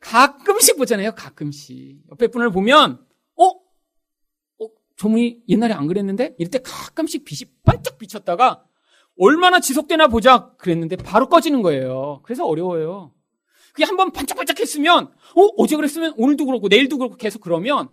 가끔씩 0.00 0.76
보잖아요. 0.76 1.12
가끔씩. 1.14 2.02
옆에 2.10 2.28
분을 2.28 2.50
보면 2.50 3.04
어? 3.36 3.44
어? 3.44 4.68
저분이 4.96 5.44
옛날에 5.48 5.74
안 5.74 5.86
그랬는데? 5.86 6.34
이럴 6.38 6.50
때 6.50 6.60
가끔씩 6.64 7.24
빛이 7.24 7.50
반짝 7.64 7.98
비쳤다가 7.98 8.64
얼마나 9.18 9.60
지속되나 9.60 10.08
보자 10.08 10.52
그랬는데 10.58 10.96
바로 10.96 11.28
꺼지는 11.28 11.62
거예요. 11.62 12.20
그래서 12.24 12.44
어려워요. 12.46 13.12
그게 13.72 13.84
한 13.84 13.96
번 13.96 14.10
반짝반짝 14.12 14.58
했으면 14.60 15.06
어? 15.36 15.42
어제 15.56 15.76
그랬으면 15.76 16.14
오늘도 16.16 16.44
그렇고 16.46 16.68
내일도 16.68 16.98
그렇고 16.98 17.16
계속 17.16 17.40
그러면 17.40 17.88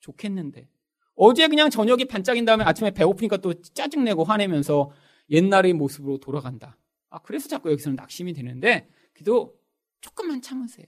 좋겠는데 0.00 0.68
어제 1.14 1.46
그냥 1.48 1.70
저녁이 1.70 2.06
반짝인 2.06 2.44
다음에 2.44 2.64
아침에 2.64 2.90
배고프니까 2.90 3.36
또 3.38 3.54
짜증내고 3.54 4.24
화내면서 4.24 4.90
옛날의 5.30 5.72
모습으로 5.74 6.18
돌아간다. 6.18 6.76
아, 7.10 7.18
그래서 7.20 7.48
자꾸 7.48 7.70
여기서는 7.70 7.96
낙심이 7.96 8.32
되는데, 8.32 8.88
그래도 9.12 9.54
조금만 10.02 10.42
참으세요. 10.42 10.86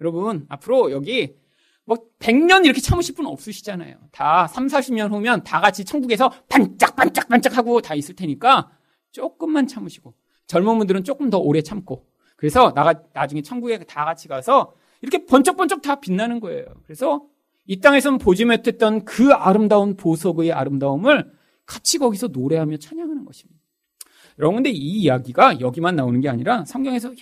여러분, 0.00 0.46
앞으로 0.48 0.92
여기 0.92 1.36
뭐 1.84 1.96
100년 2.18 2.64
이렇게 2.64 2.80
참으실 2.80 3.14
분 3.14 3.26
없으시잖아요. 3.26 3.96
다 4.12 4.46
3, 4.46 4.66
40년 4.66 5.10
후면 5.10 5.42
다 5.42 5.60
같이 5.60 5.84
천국에서 5.84 6.30
반짝반짝반짝 6.48 7.56
하고 7.56 7.80
다 7.80 7.94
있을 7.94 8.14
테니까 8.14 8.70
조금만 9.10 9.66
참으시고 9.66 10.14
젊은 10.46 10.78
분들은 10.78 11.04
조금 11.04 11.30
더 11.30 11.38
오래 11.38 11.62
참고 11.62 12.06
그래서 12.36 12.72
나가 12.74 13.02
나중에 13.14 13.40
천국에 13.42 13.78
다 13.78 14.04
같이 14.04 14.28
가서 14.28 14.74
이렇게 15.00 15.24
번쩍번쩍 15.24 15.80
다 15.82 16.00
빛나는 16.00 16.40
거예요. 16.40 16.66
그래서 16.84 17.24
이 17.66 17.80
땅에서는 17.80 18.18
보지 18.18 18.44
못했던 18.44 19.04
그 19.04 19.32
아름다운 19.32 19.96
보석의 19.96 20.52
아름다움을 20.52 21.32
같이 21.64 21.98
거기서 21.98 22.28
노래하며 22.28 22.76
찬양하는 22.76 23.24
것입니다. 23.24 23.60
여러분, 24.38 24.56
근데 24.56 24.70
이 24.70 25.00
이야기가 25.02 25.60
여기만 25.60 25.96
나오는 25.96 26.20
게 26.20 26.28
아니라 26.28 26.64
성경에서 26.64 27.12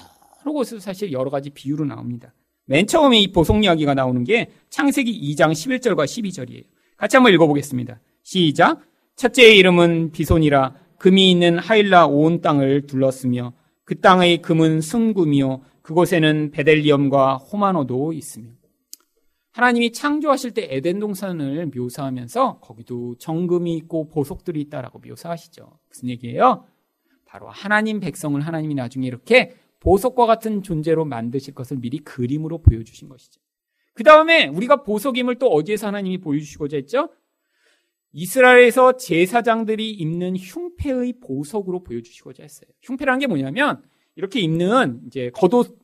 여러 0.45 0.53
곳에서 0.53 0.79
사실 0.79 1.11
여러 1.13 1.31
가지 1.31 1.51
비유로 1.51 1.87
나옵니다. 1.87 2.35
맨 2.67 2.87
처음에 2.87 3.19
이 3.21 3.33
보석 3.33 3.65
이야기가 3.65 3.95
나오는 3.95 4.25
게 4.25 4.51
창세기 4.71 5.35
2장 5.35 5.53
11절과 5.53 6.05
12절이에요. 6.05 6.65
같이 6.97 7.17
한번 7.17 7.33
읽어보겠습니다. 7.33 8.01
시작. 8.23 8.81
첫째의 9.17 9.59
이름은 9.59 10.13
비손이라 10.13 10.75
금이 10.99 11.31
있는 11.31 11.59
하일라 11.59 12.07
온 12.07 12.41
땅을 12.41 12.87
둘렀으며 12.87 13.53
그 13.85 14.01
땅의 14.01 14.43
금은 14.43 14.81
승금이요 14.81 15.63
그곳에는 15.83 16.51
베델리엄과 16.51 17.37
호마노도 17.37 18.13
있으며 18.15 18.51
하나님이 19.53 19.93
창조하실 19.93 20.53
때 20.53 20.67
에덴 20.71 20.99
동산을 20.99 21.71
묘사하면서 21.75 22.59
거기도 22.61 23.15
정금이 23.19 23.77
있고 23.77 24.09
보석들이 24.09 24.61
있다라고 24.63 25.01
묘사하시죠. 25.07 25.79
무슨 25.89 26.09
얘기예요? 26.09 26.65
바로 27.27 27.49
하나님 27.51 28.01
백성을 28.01 28.41
하나님이 28.41 28.75
나중에 28.75 29.07
이렇게 29.07 29.55
보석과 29.85 30.25
같은 30.25 30.63
존재로 30.63 31.05
만드실 31.05 31.55
것을 31.55 31.77
미리 31.79 31.99
그림으로 31.99 32.59
보여주신 32.59 33.09
것이죠. 33.09 33.41
그 33.93 34.03
다음에 34.03 34.49
우리가 34.49 34.83
보석임을 34.83 35.39
또 35.39 35.49
어디에서 35.49 35.87
하나님이 35.87 36.19
보여주시고자 36.19 36.79
했죠? 36.79 37.11
이스라엘에서 38.13 38.97
제사장들이 38.97 39.91
입는 39.91 40.37
흉패의 40.37 41.21
보석으로 41.21 41.83
보여주시고자 41.85 42.43
했어요. 42.43 42.71
흉패라는 42.83 43.21
게 43.21 43.27
뭐냐면 43.27 43.83
이렇게 44.17 44.41
입는 44.41 45.03
이제 45.07 45.31
겉옷 45.35 45.79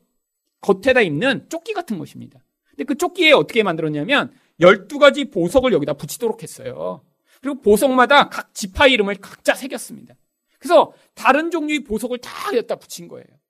겉에다 0.61 1.01
입는 1.01 1.47
조끼 1.49 1.73
같은 1.73 1.99
것입니다. 1.99 2.43
근데 2.69 2.85
그 2.85 2.95
조끼에 2.95 3.33
어떻게 3.33 3.63
만들었냐면 3.63 4.33
12가지 4.59 5.31
보석을 5.31 5.73
여기다 5.73 5.93
붙이도록 5.93 6.41
했어요. 6.41 7.03
그리고 7.41 7.61
보석마다 7.61 8.29
각 8.29 8.53
지파 8.53 8.87
이름을 8.87 9.15
각자 9.15 9.53
새겼습니다. 9.53 10.15
그래서 10.57 10.93
다른 11.13 11.51
종류의 11.51 11.83
보석을 11.83 12.19
다 12.19 12.55
여기다 12.55 12.77
붙인 12.77 13.07
거예요. 13.07 13.40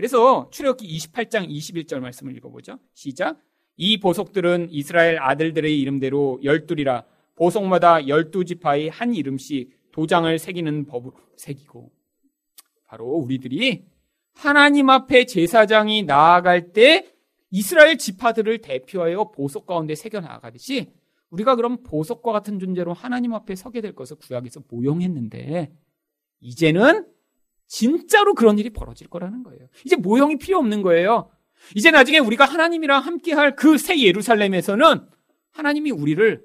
그래서 0.00 0.48
출애굽기 0.50 0.96
28장 0.96 1.46
21절 1.46 2.00
말씀을 2.00 2.34
읽어보죠. 2.38 2.78
시작. 2.94 3.38
이 3.76 4.00
보석들은 4.00 4.68
이스라엘 4.70 5.18
아들들의 5.18 5.78
이름대로 5.78 6.40
열둘이라 6.42 7.04
보석마다 7.34 8.08
열두 8.08 8.46
지파의 8.46 8.88
한 8.88 9.14
이름씩 9.14 9.68
도장을 9.92 10.38
새기는 10.38 10.86
법으로 10.86 11.12
새기고 11.36 11.90
바로 12.86 13.08
우리들이 13.08 13.84
하나님 14.32 14.88
앞에 14.88 15.26
제사장이 15.26 16.04
나아갈 16.04 16.72
때 16.72 17.12
이스라엘 17.50 17.98
지파들을 17.98 18.62
대표하여 18.62 19.32
보석 19.32 19.66
가운데 19.66 19.94
새겨 19.94 20.20
나가듯이 20.20 20.94
우리가 21.28 21.56
그럼 21.56 21.82
보석과 21.82 22.32
같은 22.32 22.58
존재로 22.58 22.94
하나님 22.94 23.34
앞에 23.34 23.54
서게 23.54 23.82
될 23.82 23.94
것을 23.94 24.16
구약에서 24.16 24.62
모형했는데 24.66 25.70
이제는 26.40 27.04
진짜로 27.70 28.34
그런 28.34 28.58
일이 28.58 28.68
벌어질 28.70 29.08
거라는 29.08 29.44
거예요. 29.44 29.68
이제 29.86 29.94
모형이 29.94 30.38
필요 30.38 30.58
없는 30.58 30.82
거예요. 30.82 31.30
이제 31.76 31.92
나중에 31.92 32.18
우리가 32.18 32.44
하나님이랑 32.44 33.00
함께 33.00 33.32
할 33.32 33.54
그 33.54 33.78
새 33.78 33.96
예루살렘에서는 34.00 35.06
하나님이 35.52 35.92
우리를 35.92 36.44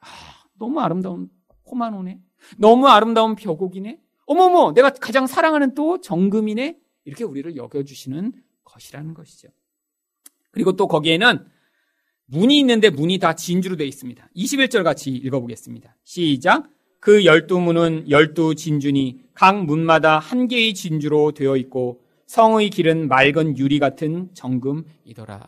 아, 0.00 0.06
너무 0.58 0.80
아름다운 0.80 1.28
포마노네. 1.68 2.18
너무 2.58 2.88
아름다운 2.88 3.36
벼곡이네. 3.36 4.00
어머머, 4.26 4.72
내가 4.72 4.90
가장 4.90 5.28
사랑하는 5.28 5.74
또 5.74 6.00
정금이네. 6.00 6.76
이렇게 7.04 7.22
우리를 7.22 7.54
여겨주시는 7.56 8.32
것이라는 8.64 9.14
것이죠. 9.14 9.48
그리고 10.50 10.72
또 10.72 10.88
거기에는 10.88 11.46
문이 12.26 12.58
있는데 12.58 12.90
문이 12.90 13.18
다 13.18 13.34
진주로 13.36 13.76
되어 13.76 13.86
있습니다. 13.86 14.28
21절 14.34 14.82
같이 14.82 15.10
읽어보겠습니다. 15.10 15.94
시작. 16.02 16.68
그 17.04 17.26
열두 17.26 17.60
문은 17.60 18.08
열두 18.08 18.54
진주니 18.54 19.18
각 19.34 19.62
문마다 19.66 20.18
한 20.18 20.48
개의 20.48 20.72
진주로 20.72 21.32
되어 21.32 21.54
있고 21.58 22.00
성의 22.26 22.70
길은 22.70 23.08
맑은 23.08 23.58
유리 23.58 23.78
같은 23.78 24.30
정금이더라. 24.32 25.46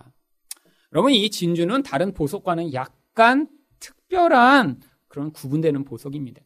여러분 0.92 1.12
이 1.12 1.31
진주는 1.31 1.83
다른 1.83 2.12
보석과는 2.12 2.75
약간 2.75 3.49
특별한 3.81 4.83
그런 5.09 5.33
구분되는 5.33 5.87
보석입니다. 5.87 6.42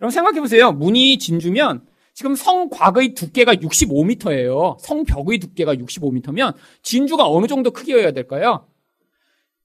여러분 0.00 0.12
생각해 0.12 0.38
보세요. 0.38 0.70
문이 0.70 1.18
진주면 1.18 1.84
지금 2.14 2.36
성곽의 2.36 3.14
두께가 3.14 3.56
65m예요. 3.56 4.78
성벽의 4.78 5.38
두께가 5.38 5.74
65m면 5.74 6.54
진주가 6.84 7.28
어느 7.28 7.48
정도 7.48 7.72
크기여야 7.72 8.12
될까요? 8.12 8.68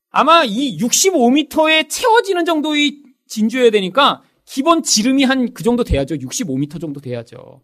아마 0.10 0.44
이 0.44 0.76
65m에 0.80 1.88
채워지는 1.88 2.46
정도의 2.46 3.04
진주여야 3.28 3.70
되니까 3.70 4.24
기본 4.48 4.82
지름이 4.82 5.26
한 5.26 5.54
그 5.54 5.62
정도 5.64 5.84
돼야죠. 5.84 6.16
65m 6.16 6.80
정도 6.80 7.02
돼야죠. 7.02 7.62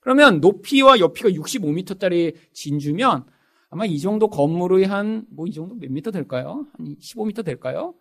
그러면 0.00 0.40
높이와 0.40 0.98
옆이가 0.98 1.30
65m짜리 1.30 2.34
진주면 2.52 3.26
아마 3.70 3.86
이 3.86 3.98
정도 4.00 4.28
건물의 4.28 4.86
한 4.86 5.26
뭐 5.30 5.46
이 5.46 5.52
정도 5.52 5.76
몇 5.76 5.90
미터 5.90 6.10
될까요? 6.10 6.66
한 6.72 6.96
15m 6.98 7.44
될까요? 7.44 7.94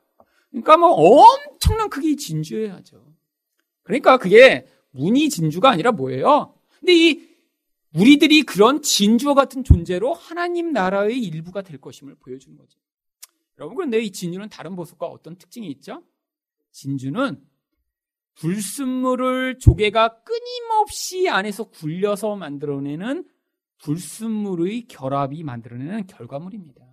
그러니까 0.49 0.77
뭐 0.77 0.89
엄청난 0.89 1.89
크기의 1.89 2.15
진주여야죠. 2.17 3.13
그러니까 3.83 4.17
그게 4.17 4.65
문이 4.91 5.29
진주가 5.29 5.69
아니라 5.69 5.91
뭐예요? 5.91 6.55
근데 6.79 6.93
이 6.95 7.29
우리들이 7.93 8.41
그런 8.43 8.81
진주와 8.81 9.35
같은 9.35 9.63
존재로 9.63 10.13
하나님 10.13 10.71
나라의 10.71 11.19
일부가 11.21 11.61
될 11.61 11.79
것임을 11.79 12.15
보여주는 12.15 12.57
거죠. 12.57 12.79
여러분 13.59 13.75
그런데 13.77 13.99
이 14.01 14.11
진주는 14.11 14.49
다른 14.49 14.75
보석과 14.75 15.05
어떤 15.05 15.35
특징이 15.38 15.67
있죠? 15.71 16.01
진주는 16.71 17.39
불순물을 18.35 19.59
조개가 19.59 20.23
끊임없이 20.23 21.29
안에서 21.29 21.65
굴려서 21.65 22.35
만들어내는 22.35 23.25
불순물의 23.79 24.87
결합이 24.87 25.43
만들어내는 25.43 26.07
결과물입니다. 26.07 26.85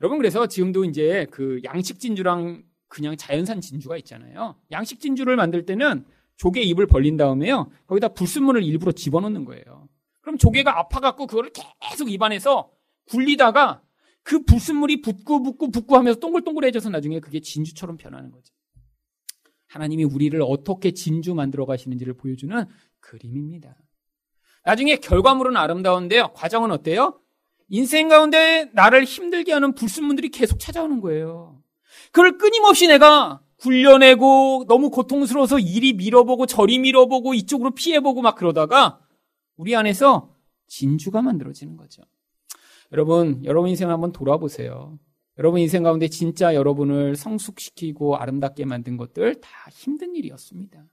여러분 0.00 0.18
그래서 0.18 0.46
지금도 0.46 0.84
이제 0.84 1.26
그 1.30 1.60
양식 1.64 2.00
진주랑 2.00 2.62
그냥 2.88 3.16
자연산 3.16 3.60
진주가 3.60 3.96
있잖아요. 3.98 4.56
양식 4.72 5.00
진주를 5.00 5.36
만들 5.36 5.66
때는 5.66 6.04
조개 6.36 6.62
입을 6.62 6.86
벌린 6.86 7.16
다음에요. 7.16 7.70
거기다 7.86 8.08
불순물을 8.08 8.62
일부러 8.62 8.92
집어넣는 8.92 9.44
거예요. 9.44 9.88
그럼 10.22 10.38
조개가 10.38 10.78
아파갖고 10.78 11.26
그거를 11.26 11.50
계속 11.80 12.10
입안에서 12.10 12.70
굴리다가 13.08 13.82
그 14.22 14.42
불순물이 14.44 15.02
붙고 15.02 15.42
붙고 15.42 15.70
붙고 15.70 15.96
하면서 15.96 16.18
동글동글해져서 16.18 16.90
나중에 16.90 17.20
그게 17.20 17.40
진주처럼 17.40 17.96
변하는 17.96 18.30
거죠. 18.30 18.54
하나님이 19.70 20.04
우리를 20.04 20.40
어떻게 20.42 20.90
진주 20.90 21.34
만들어 21.34 21.64
가시는지를 21.64 22.14
보여주는 22.14 22.66
그림입니다. 22.98 23.76
나중에 24.64 24.96
결과물은 24.96 25.56
아름다운데요. 25.56 26.32
과정은 26.34 26.72
어때요? 26.72 27.20
인생 27.68 28.08
가운데 28.08 28.68
나를 28.74 29.04
힘들게 29.04 29.52
하는 29.52 29.74
불순물들이 29.74 30.30
계속 30.30 30.58
찾아오는 30.58 31.00
거예요. 31.00 31.62
그걸 32.10 32.36
끊임없이 32.36 32.88
내가 32.88 33.40
굴려내고 33.58 34.64
너무 34.66 34.90
고통스러워서 34.90 35.60
이리 35.60 35.92
밀어보고 35.92 36.46
저리 36.46 36.80
밀어보고 36.80 37.34
이쪽으로 37.34 37.70
피해보고 37.70 38.22
막 38.22 38.34
그러다가 38.34 38.98
우리 39.56 39.76
안에서 39.76 40.34
진주가 40.66 41.22
만들어지는 41.22 41.76
거죠. 41.76 42.02
여러분, 42.92 43.40
여러분 43.44 43.70
인생 43.70 43.88
한번 43.88 44.10
돌아보세요. 44.10 44.98
여러분 45.40 45.58
인생 45.60 45.82
가운데 45.82 46.06
진짜 46.06 46.54
여러분을 46.54 47.16
성숙시키고 47.16 48.16
아름답게 48.16 48.66
만든 48.66 48.98
것들 48.98 49.40
다 49.40 49.48
힘든 49.70 50.14
일이었습니다. 50.14 50.84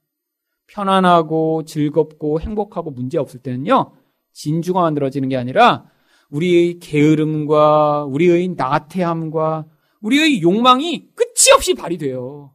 편안하고 0.66 1.64
즐겁고 1.66 2.40
행복하고 2.40 2.90
문제 2.90 3.18
없을 3.18 3.40
때는요, 3.40 3.92
진주가 4.32 4.80
만들어지는 4.80 5.28
게 5.28 5.36
아니라 5.36 5.84
우리의 6.30 6.78
게으름과 6.78 8.06
우리의 8.06 8.54
나태함과 8.56 9.66
우리의 10.00 10.40
욕망이 10.40 11.10
끝이 11.14 11.52
없이 11.54 11.74
발휘돼요. 11.74 12.54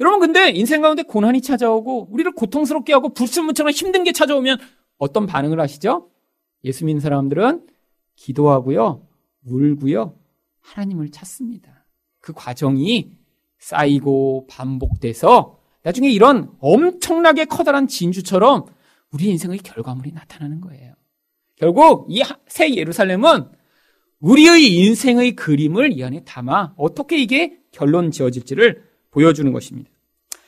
여러분 0.00 0.20
근데 0.20 0.52
인생 0.52 0.80
가운데 0.80 1.02
고난이 1.02 1.42
찾아오고 1.42 2.08
우리를 2.12 2.32
고통스럽게 2.32 2.94
하고 2.94 3.12
불순물처럼 3.12 3.72
힘든 3.72 4.04
게 4.04 4.12
찾아오면 4.12 4.56
어떤 4.96 5.26
반응을 5.26 5.60
하시죠? 5.60 6.08
예수 6.64 6.86
믿는 6.86 7.02
사람들은 7.02 7.66
기도하고요. 8.16 9.06
울고요. 9.44 10.23
하나님을 10.64 11.10
찾습니다. 11.10 11.84
그 12.20 12.32
과정이 12.32 13.12
쌓이고 13.58 14.46
반복돼서 14.48 15.58
나중에 15.82 16.10
이런 16.10 16.50
엄청나게 16.60 17.44
커다란 17.44 17.86
진주처럼 17.86 18.64
우리 19.12 19.26
인생의 19.26 19.58
결과물이 19.58 20.12
나타나는 20.12 20.60
거예요. 20.60 20.94
결국 21.56 22.06
이 22.10 22.22
새 22.48 22.74
예루살렘은 22.74 23.48
우리의 24.20 24.74
인생의 24.74 25.36
그림을 25.36 25.92
이 25.92 26.02
안에 26.02 26.24
담아 26.24 26.74
어떻게 26.76 27.18
이게 27.18 27.58
결론 27.72 28.10
지어질지를 28.10 28.82
보여주는 29.10 29.52
것입니다. 29.52 29.90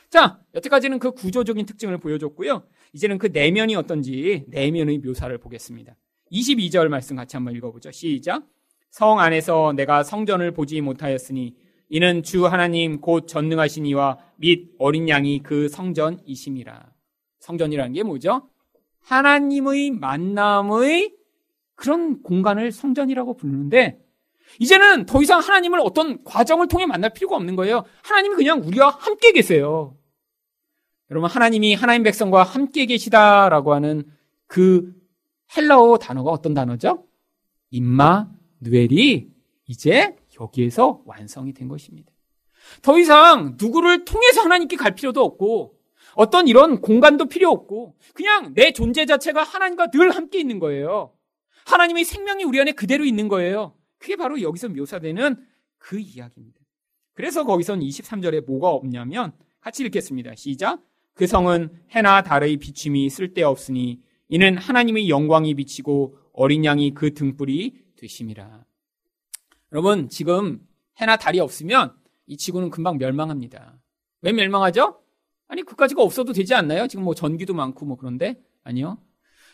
자, 0.09 0.39
여태까지는 0.55 0.99
그 0.99 1.11
구조적인 1.11 1.65
특징을 1.65 1.99
보여줬고요. 1.99 2.63
이제는 2.93 3.17
그 3.19 3.27
내면이 3.27 3.75
어떤지 3.75 4.45
내면의 4.47 4.99
묘사를 4.99 5.37
보겠습니다. 5.37 5.95
22절 6.31 6.87
말씀 6.87 7.15
같이 7.15 7.35
한번 7.35 7.55
읽어보죠. 7.55 7.91
시작. 7.91 8.43
성 8.89 9.19
안에서 9.19 9.73
내가 9.75 10.03
성전을 10.03 10.51
보지 10.51 10.81
못하였으니 10.81 11.55
이는 11.89 12.23
주 12.23 12.45
하나님 12.47 12.99
곧 12.99 13.27
전능하신 13.27 13.85
이와 13.85 14.17
및 14.37 14.71
어린 14.77 15.07
양이 15.09 15.41
그 15.41 15.69
성전이심이라. 15.69 16.91
성전이라는 17.39 17.93
게 17.93 18.03
뭐죠? 18.03 18.49
하나님의 19.03 19.91
만남의 19.91 21.13
그런 21.75 22.21
공간을 22.23 22.71
성전이라고 22.71 23.37
부르는데 23.37 23.99
이제는 24.59 25.05
더 25.05 25.21
이상 25.21 25.39
하나님을 25.39 25.79
어떤 25.81 26.23
과정을 26.23 26.67
통해 26.67 26.85
만날 26.85 27.13
필요가 27.13 27.35
없는 27.35 27.55
거예요. 27.55 27.83
하나님이 28.03 28.35
그냥 28.35 28.61
우리와 28.65 28.89
함께 28.89 29.31
계세요. 29.31 29.95
여러분 31.09 31.29
하나님이 31.29 31.73
하나님 31.73 32.03
백성과 32.03 32.43
함께 32.43 32.85
계시다라고 32.85 33.73
하는 33.73 34.03
그 34.47 34.93
헬라어 35.55 35.97
단어가 35.97 36.31
어떤 36.31 36.53
단어죠? 36.53 37.05
임마 37.69 38.27
누엘이 38.59 39.29
이제 39.67 40.15
여기에서 40.39 41.01
완성이 41.05 41.53
된 41.53 41.67
것입니다. 41.67 42.11
더 42.81 42.97
이상 42.99 43.55
누구를 43.59 44.05
통해서 44.05 44.41
하나님께 44.41 44.75
갈 44.75 44.95
필요도 44.95 45.23
없고 45.23 45.77
어떤 46.15 46.47
이런 46.47 46.81
공간도 46.81 47.25
필요 47.25 47.49
없고 47.49 47.95
그냥 48.13 48.53
내 48.53 48.71
존재 48.71 49.05
자체가 49.05 49.43
하나님과 49.43 49.91
늘 49.91 50.11
함께 50.11 50.39
있는 50.39 50.59
거예요. 50.59 51.13
하나님의 51.65 52.05
생명이 52.05 52.43
우리 52.43 52.59
안에 52.59 52.71
그대로 52.71 53.05
있는 53.05 53.27
거예요. 53.27 53.75
그게 53.99 54.15
바로 54.15 54.41
여기서 54.41 54.69
묘사되는 54.69 55.35
그 55.77 55.99
이야기입니다. 55.99 56.59
그래서 57.13 57.43
거기선 57.43 57.79
23절에 57.81 58.45
뭐가 58.45 58.69
없냐면 58.69 59.33
같이 59.59 59.83
읽겠습니다. 59.83 60.35
시작. 60.35 60.81
그 61.13 61.27
성은 61.27 61.71
해나 61.91 62.21
달의 62.21 62.57
비침이 62.57 63.09
쓸데없으니 63.09 64.01
이는 64.29 64.57
하나님의 64.57 65.09
영광이 65.09 65.55
비치고 65.55 66.17
어린 66.33 66.63
양이 66.63 66.93
그 66.93 67.13
등불이 67.13 67.73
되심이라. 67.97 68.63
여러분, 69.73 70.09
지금 70.09 70.65
해나 70.99 71.17
달이 71.17 71.39
없으면 71.39 71.93
이 72.25 72.37
지구는 72.37 72.69
금방 72.69 72.97
멸망합니다. 72.97 73.79
왜 74.21 74.31
멸망하죠? 74.31 75.01
아니, 75.47 75.63
그까지가 75.63 76.01
없어도 76.01 76.33
되지 76.33 76.53
않나요? 76.53 76.87
지금 76.87 77.03
뭐 77.03 77.13
전기도 77.13 77.53
많고 77.53 77.85
뭐 77.85 77.97
그런데? 77.97 78.41
아니요. 78.63 78.97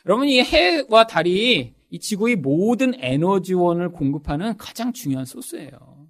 여러분, 0.05 0.27
이 0.27 0.41
해와 0.41 1.07
달이 1.07 1.73
이 1.89 1.99
지구의 1.99 2.37
모든 2.37 2.93
에너지원을 2.95 3.91
공급하는 3.91 4.57
가장 4.57 4.93
중요한 4.93 5.25
소스예요. 5.25 6.07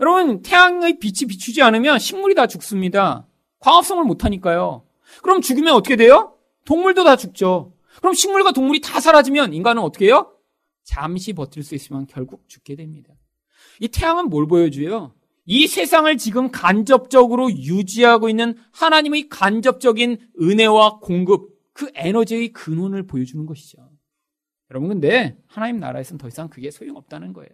여러분, 0.00 0.42
태양의 0.42 0.98
빛이 0.98 1.28
비추지 1.28 1.62
않으면 1.62 1.98
식물이 1.98 2.34
다 2.34 2.46
죽습니다. 2.46 3.26
광합성을 3.60 4.04
못하니까요. 4.04 4.84
그럼 5.22 5.40
죽으면 5.40 5.74
어떻게 5.74 5.96
돼요? 5.96 6.34
동물도 6.64 7.04
다 7.04 7.16
죽죠. 7.16 7.74
그럼 7.98 8.12
식물과 8.14 8.52
동물이 8.52 8.80
다 8.80 9.00
사라지면 9.00 9.54
인간은 9.54 9.82
어떻게 9.82 10.06
해요? 10.06 10.35
잠시 10.86 11.34
버틸 11.34 11.62
수 11.62 11.74
있으면 11.74 12.06
결국 12.06 12.48
죽게 12.48 12.76
됩니다. 12.76 13.12
이 13.80 13.88
태양은 13.88 14.30
뭘 14.30 14.46
보여줘요? 14.46 15.12
이 15.44 15.66
세상을 15.66 16.16
지금 16.16 16.50
간접적으로 16.50 17.50
유지하고 17.52 18.28
있는 18.28 18.56
하나님의 18.72 19.28
간접적인 19.28 20.30
은혜와 20.40 21.00
공급, 21.00 21.50
그 21.72 21.90
에너지의 21.94 22.52
근원을 22.52 23.06
보여주는 23.06 23.44
것이죠. 23.44 23.90
여러분 24.70 24.88
근데 24.88 25.36
하나님 25.46 25.78
나라에서는 25.78 26.18
더 26.18 26.28
이상 26.28 26.48
그게 26.48 26.70
소용없다는 26.70 27.32
거예요. 27.32 27.50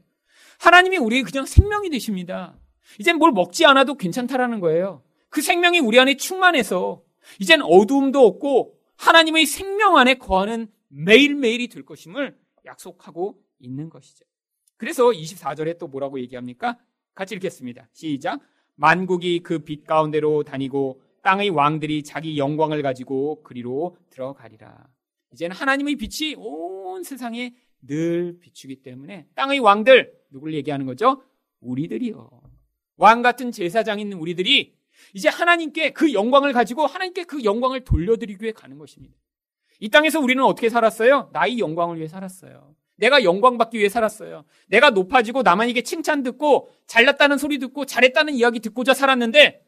하나님이 0.61 0.99
우리의 0.99 1.23
그냥 1.25 1.45
생명이 1.45 1.91
되십니다. 1.91 2.59
이젠 2.99 3.17
뭘 3.17 3.33
먹지 3.33 3.67
않아도 3.67 3.97
괜찮다라는 3.97 4.61
거예요. 4.61 5.03
그 5.29 5.41
생명이 5.41 5.81
우리 5.81 5.99
안에 5.99 6.17
충만해서 6.17 7.03
이젠 7.41 7.63
어두움도 7.63 8.27
없고 8.27 8.75
하나님의 8.97 9.47
생명 9.47 9.97
안에 9.97 10.15
거하는 10.15 10.69
매일매일이 10.89 11.69
될 11.69 11.85
것임을 11.85 12.37
약속하고 12.65 13.43
있는 13.59 13.89
것이죠. 13.89 14.25
그래서 14.77 15.05
24절에 15.05 15.79
또 15.79 15.87
뭐라고 15.89 16.19
얘기합니까? 16.21 16.79
같이 17.15 17.35
읽겠습니다. 17.35 17.89
시작. 17.93 18.41
만국이 18.75 19.41
그 19.41 19.59
빛 19.59 19.87
가운데로 19.87 20.43
다니고 20.43 21.03
땅의 21.23 21.51
왕들이 21.51 22.03
자기 22.03 22.37
영광을 22.37 22.83
가지고 22.83 23.43
그리로 23.43 23.97
들어가리라. 24.11 24.89
이제는 25.33 25.55
하나님의 25.55 25.97
빛이 25.97 26.35
온 26.37 27.05
세상에 27.05 27.55
늘 27.83 28.39
비추기 28.41 28.83
때문에 28.83 29.29
땅의 29.35 29.61
왕들 29.61 30.13
누굴 30.31 30.55
얘기하는 30.55 30.87
거죠? 30.87 31.23
우리들이요. 31.61 32.43
왕 32.97 33.23
같은 33.23 33.53
제사장 33.53 34.01
있는 34.01 34.19
우리들이 34.19 34.75
이제 35.15 35.29
하나님께 35.29 35.91
그 35.93 36.13
영광을 36.13 36.53
가지고 36.53 36.87
하나님께 36.87 37.25
그 37.25 37.45
영광을 37.45 37.85
돌려드리기 37.85 38.43
위해 38.43 38.53
가는 38.53 38.79
것입니다. 38.79 39.17
이 39.83 39.89
땅에서 39.89 40.21
우리는 40.21 40.41
어떻게 40.45 40.69
살았어요? 40.69 41.31
나의 41.33 41.59
영광을 41.59 41.97
위해 41.97 42.07
살았어요. 42.07 42.73
내가 42.95 43.25
영광 43.25 43.59
받기 43.59 43.77
위해 43.77 43.89
살았어요. 43.89 44.45
내가 44.69 44.91
높아지고 44.91 45.43
남한에게 45.43 45.83
칭찬 45.83 46.23
듣고 46.23 46.71
잘났다는 46.87 47.37
소리 47.37 47.59
듣고 47.59 47.85
잘했다는 47.85 48.33
이야기 48.35 48.61
듣고자 48.61 48.95
살았는데 48.95 49.61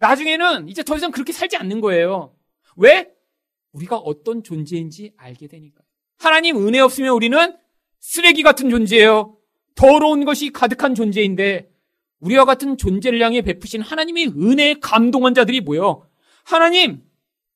나중에는 0.00 0.68
이제 0.68 0.82
더 0.82 0.96
이상 0.96 1.12
그렇게 1.12 1.32
살지 1.32 1.56
않는 1.58 1.80
거예요. 1.80 2.34
왜? 2.74 3.12
우리가 3.70 3.98
어떤 3.98 4.42
존재인지 4.42 5.12
알게 5.16 5.46
되니까. 5.46 5.80
하나님 6.18 6.66
은혜 6.66 6.80
없으면 6.80 7.12
우리는 7.12 7.56
쓰레기 8.00 8.42
같은 8.42 8.68
존재예요. 8.68 9.36
더러운 9.76 10.24
것이 10.24 10.50
가득한 10.50 10.96
존재인데 10.96 11.70
우리와 12.18 12.46
같은 12.46 12.76
존재를 12.76 13.22
향해 13.22 13.42
베푸신 13.42 13.80
하나님의 13.80 14.26
은혜에 14.30 14.80
감동한 14.80 15.34
자들이 15.34 15.60
모여 15.60 16.04
하나님 16.42 17.04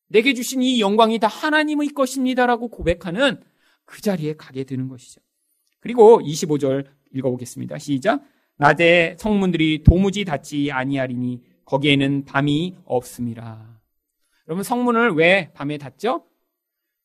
내게 0.08 0.34
주신 0.34 0.62
이 0.62 0.80
영광이 0.80 1.18
다 1.18 1.26
하나님의 1.26 1.88
것입니다라고 1.88 2.68
고백하는 2.68 3.40
그 3.84 4.00
자리에 4.00 4.34
가게 4.36 4.64
되는 4.64 4.88
것이죠. 4.88 5.20
그리고 5.80 6.20
25절 6.20 6.86
읽어보겠습니다. 7.12 7.78
시작. 7.78 8.22
낮에 8.56 9.16
성문들이 9.18 9.82
도무지 9.82 10.24
닫지 10.24 10.72
아니하리니 10.72 11.42
거기에는 11.64 12.24
밤이 12.24 12.76
없습니다. 12.84 13.80
여러분 14.48 14.62
성문을 14.62 15.12
왜 15.12 15.50
밤에 15.54 15.78
닫죠? 15.78 16.26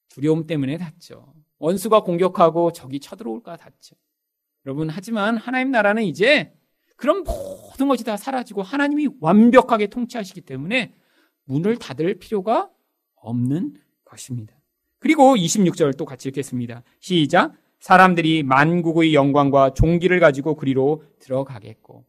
두려움 0.09 0.45
때문에 0.45 0.77
닫죠. 0.77 1.33
원수가 1.57 2.03
공격하고 2.03 2.71
적이 2.71 2.99
쳐들어올까 2.99 3.57
닫죠. 3.57 3.95
여러분 4.65 4.89
하지만 4.89 5.37
하나님 5.37 5.71
나라는 5.71 6.03
이제 6.03 6.53
그런 6.95 7.23
모든 7.23 7.87
것이 7.87 8.03
다 8.03 8.15
사라지고 8.15 8.61
하나님이 8.61 9.09
완벽하게 9.19 9.87
통치하시기 9.87 10.41
때문에 10.41 10.93
문을 11.45 11.77
닫을 11.77 12.19
필요가 12.19 12.69
없는 13.21 13.75
것입니다. 14.03 14.53
그리고 14.99 15.35
26절 15.35 15.97
또 15.97 16.05
같이 16.05 16.29
읽겠습니다. 16.29 16.83
시작. 16.99 17.53
사람들이 17.79 18.43
만국의 18.43 19.15
영광과 19.15 19.73
종기를 19.73 20.19
가지고 20.19 20.55
그리로 20.55 21.03
들어가겠고. 21.19 22.05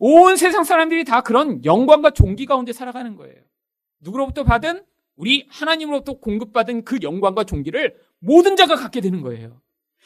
온 0.00 0.36
세상 0.36 0.64
사람들이 0.64 1.04
다 1.04 1.20
그런 1.20 1.64
영광과 1.64 2.10
종기 2.10 2.46
가운데 2.46 2.72
살아가는 2.72 3.14
거예요. 3.14 3.36
누구로부터 4.00 4.42
받은 4.42 4.84
우리 5.14 5.46
하나님으로부터 5.48 6.14
공급받은 6.14 6.84
그 6.84 6.98
영광과 7.02 7.44
종기를 7.44 7.94
모든 8.18 8.56
자가 8.56 8.74
갖게 8.74 9.00
되는 9.00 9.20
거예요. 9.20 9.60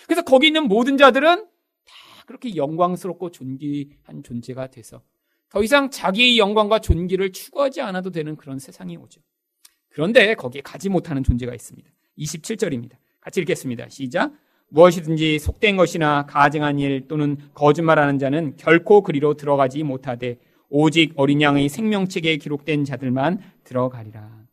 그래서 0.04 0.20
거기 0.22 0.48
있는 0.48 0.68
모든 0.68 0.98
자들은 0.98 1.44
다 1.44 2.24
그렇게 2.26 2.54
영광스럽고 2.56 3.30
존귀한 3.30 4.22
존재가 4.22 4.66
돼서 4.66 5.00
더 5.48 5.62
이상 5.62 5.90
자기의 5.90 6.38
영광과 6.38 6.80
존귀를 6.80 7.32
추구하지 7.32 7.80
않아도 7.80 8.10
되는 8.10 8.36
그런 8.36 8.58
세상이 8.58 8.98
오죠. 8.98 9.22
그런데 9.96 10.34
거기에 10.34 10.60
가지 10.60 10.90
못하는 10.90 11.24
존재가 11.24 11.54
있습니다. 11.54 11.88
27절입니다. 12.18 12.96
같이 13.18 13.40
읽겠습니다. 13.40 13.88
시작. 13.88 14.30
무엇이든지 14.68 15.38
속된 15.38 15.78
것이나 15.78 16.26
가증한 16.26 16.78
일 16.80 17.08
또는 17.08 17.38
거짓말하는 17.54 18.18
자는 18.18 18.58
결코 18.58 19.00
그리로 19.00 19.38
들어가지 19.38 19.82
못하되 19.84 20.38
오직 20.68 21.14
어린 21.16 21.40
양의 21.40 21.70
생명책에 21.70 22.36
기록된 22.36 22.84
자들만 22.84 23.40
들어가리라. 23.64 24.44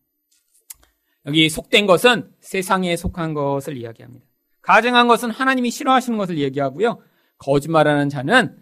여기 1.26 1.50
속된 1.50 1.88
것은 1.88 2.32
세상에 2.40 2.96
속한 2.96 3.34
것을 3.34 3.76
이야기합니다. 3.76 4.26
가증한 4.62 5.10
것은 5.10 5.30
하나님이 5.30 5.72
싫어하시는 5.72 6.18
것을 6.18 6.38
얘기하고요. 6.38 7.02
거짓말하는 7.38 8.08
자는 8.08 8.56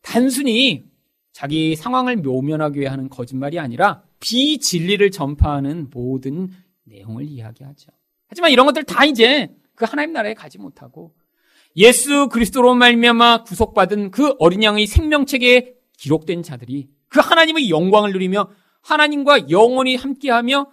단순히 0.00 0.84
자기 1.32 1.76
상황을 1.76 2.16
묘면하기 2.16 2.80
위해 2.80 2.88
하는 2.88 3.10
거짓말이 3.10 3.58
아니라 3.58 4.02
비진리를 4.22 5.10
전파하는 5.10 5.90
모든 5.90 6.48
내용을 6.84 7.24
이야기하죠. 7.24 7.90
하지만 8.28 8.52
이런 8.52 8.64
것들 8.66 8.84
다 8.84 9.04
이제 9.04 9.54
그 9.74 9.84
하나님 9.84 10.12
나라에 10.12 10.32
가지 10.32 10.58
못하고 10.58 11.14
예수 11.76 12.28
그리스도로 12.28 12.74
말미암아 12.74 13.44
구속받은 13.44 14.10
그 14.10 14.34
어린 14.38 14.62
양의 14.62 14.86
생명책에 14.86 15.74
기록된 15.98 16.42
자들이 16.42 16.88
그 17.08 17.20
하나님의 17.20 17.68
영광을 17.68 18.12
누리며 18.12 18.48
하나님과 18.82 19.50
영원히 19.50 19.96
함께하며 19.96 20.70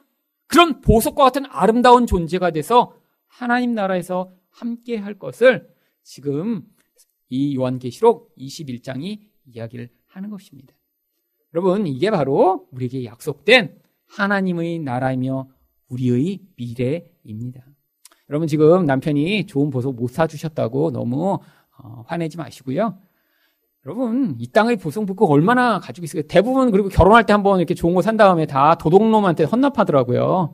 그런 0.47 0.81
보석과 0.81 1.23
같은 1.23 1.45
아름다운 1.49 2.05
존재가 2.07 2.51
돼서 2.51 2.93
하나님 3.27 3.73
나라에서 3.73 4.31
함께 4.49 4.97
할 4.97 5.17
것을 5.17 5.69
지금 6.03 6.63
이 7.29 7.55
요한계시록 7.55 8.35
21장이 8.37 9.19
이야기를 9.45 9.89
하는 10.07 10.29
것입니다. 10.29 10.73
여러분, 11.53 11.87
이게 11.87 12.11
바로 12.11 12.67
우리에게 12.71 13.05
약속된 13.05 13.75
하나님의 14.07 14.79
나라이며 14.79 15.47
우리의 15.89 16.39
미래입니다. 16.55 17.61
여러분, 18.29 18.47
지금 18.47 18.85
남편이 18.85 19.47
좋은 19.47 19.69
보석 19.69 19.95
못 19.95 20.09
사주셨다고 20.11 20.91
너무 20.91 21.39
어, 21.81 22.03
화내지 22.07 22.37
마시고요. 22.37 22.97
여러분, 23.85 24.35
이 24.37 24.47
땅의 24.51 24.77
보석 24.77 25.05
북극 25.05 25.31
얼마나 25.31 25.79
가지고 25.79 26.05
있어요? 26.05 26.21
대부분 26.23 26.69
그리고 26.69 26.89
결혼할 26.89 27.25
때 27.25 27.33
한번 27.33 27.59
이렇게 27.59 27.73
좋은 27.73 27.95
거 27.95 28.01
산 28.01 28.17
다음에 28.17 28.45
다 28.45 28.75
도둑놈한테 28.75 29.45
헌납하더라고요. 29.45 30.53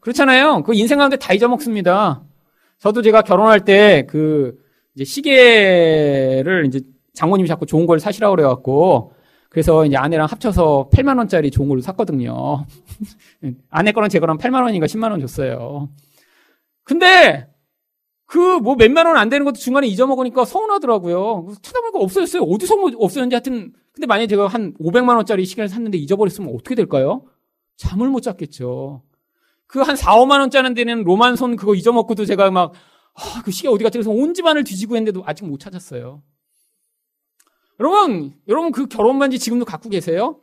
그렇잖아요. 0.00 0.62
그 0.62 0.72
인생 0.74 0.98
가운데 0.98 1.16
다 1.16 1.34
잊어먹습니다. 1.34 2.22
저도 2.78 3.02
제가 3.02 3.22
결혼할 3.22 3.64
때 3.64 4.06
그 4.08 4.56
이제 4.94 5.04
시계를 5.04 6.64
이제 6.66 6.80
장모님이 7.12 7.48
자꾸 7.48 7.66
좋은 7.66 7.86
걸 7.86 8.00
사시라고 8.00 8.34
그래갖고 8.36 9.12
그래서 9.50 9.84
이제 9.84 9.96
아내랑 9.96 10.26
합쳐서 10.30 10.88
8만 10.92 11.18
원짜리 11.18 11.50
걸로 11.50 11.80
샀거든요. 11.82 12.66
아내 13.70 13.92
거랑 13.92 14.08
제 14.08 14.20
거랑 14.20 14.38
8만 14.38 14.62
원인가 14.62 14.86
10만 14.86 15.10
원 15.10 15.20
줬어요. 15.20 15.90
근데 16.84 17.48
그 18.26 18.60
뭐 18.60 18.76
몇만 18.76 19.06
원 19.06 19.16
안 19.16 19.28
되는 19.28 19.44
것도 19.44 19.56
중간에 19.58 19.86
잊어먹으니까 19.88 20.44
서운하더라고요. 20.44 21.48
찾아보니까 21.62 21.98
없어졌어요. 22.00 22.42
어디서 22.42 22.76
뭐 22.76 22.90
없어졌는지 22.96 23.34
하여튼 23.34 23.72
근데 23.92 24.06
만약에 24.06 24.28
제가 24.28 24.46
한 24.48 24.74
500만 24.80 25.16
원짜리 25.16 25.44
시계를 25.44 25.68
샀는데 25.68 25.98
잊어버렸으면 25.98 26.54
어떻게 26.54 26.74
될까요? 26.76 27.24
잠을 27.76 28.08
못 28.08 28.20
잤겠죠. 28.22 29.02
그 29.66 29.80
한 29.82 29.96
4, 29.96 30.14
5만 30.16 30.40
원짜리 30.40 30.74
되는 30.74 31.02
로만손 31.04 31.56
그거 31.56 31.74
잊어먹고도 31.74 32.24
제가 32.24 32.50
막, 32.50 32.72
아, 33.14 33.42
그 33.44 33.50
시계 33.52 33.68
어디 33.68 33.82
갔지? 33.84 33.98
그래서 33.98 34.10
온 34.10 34.34
집안을 34.34 34.64
뒤지고 34.64 34.96
했는데도 34.96 35.22
아직 35.26 35.44
못 35.46 35.58
찾았어요. 35.60 36.22
여러분, 37.80 38.34
여러분 38.46 38.72
그 38.72 38.86
결혼 38.86 39.18
반지 39.18 39.38
지금도 39.38 39.64
갖고 39.64 39.88
계세요? 39.88 40.40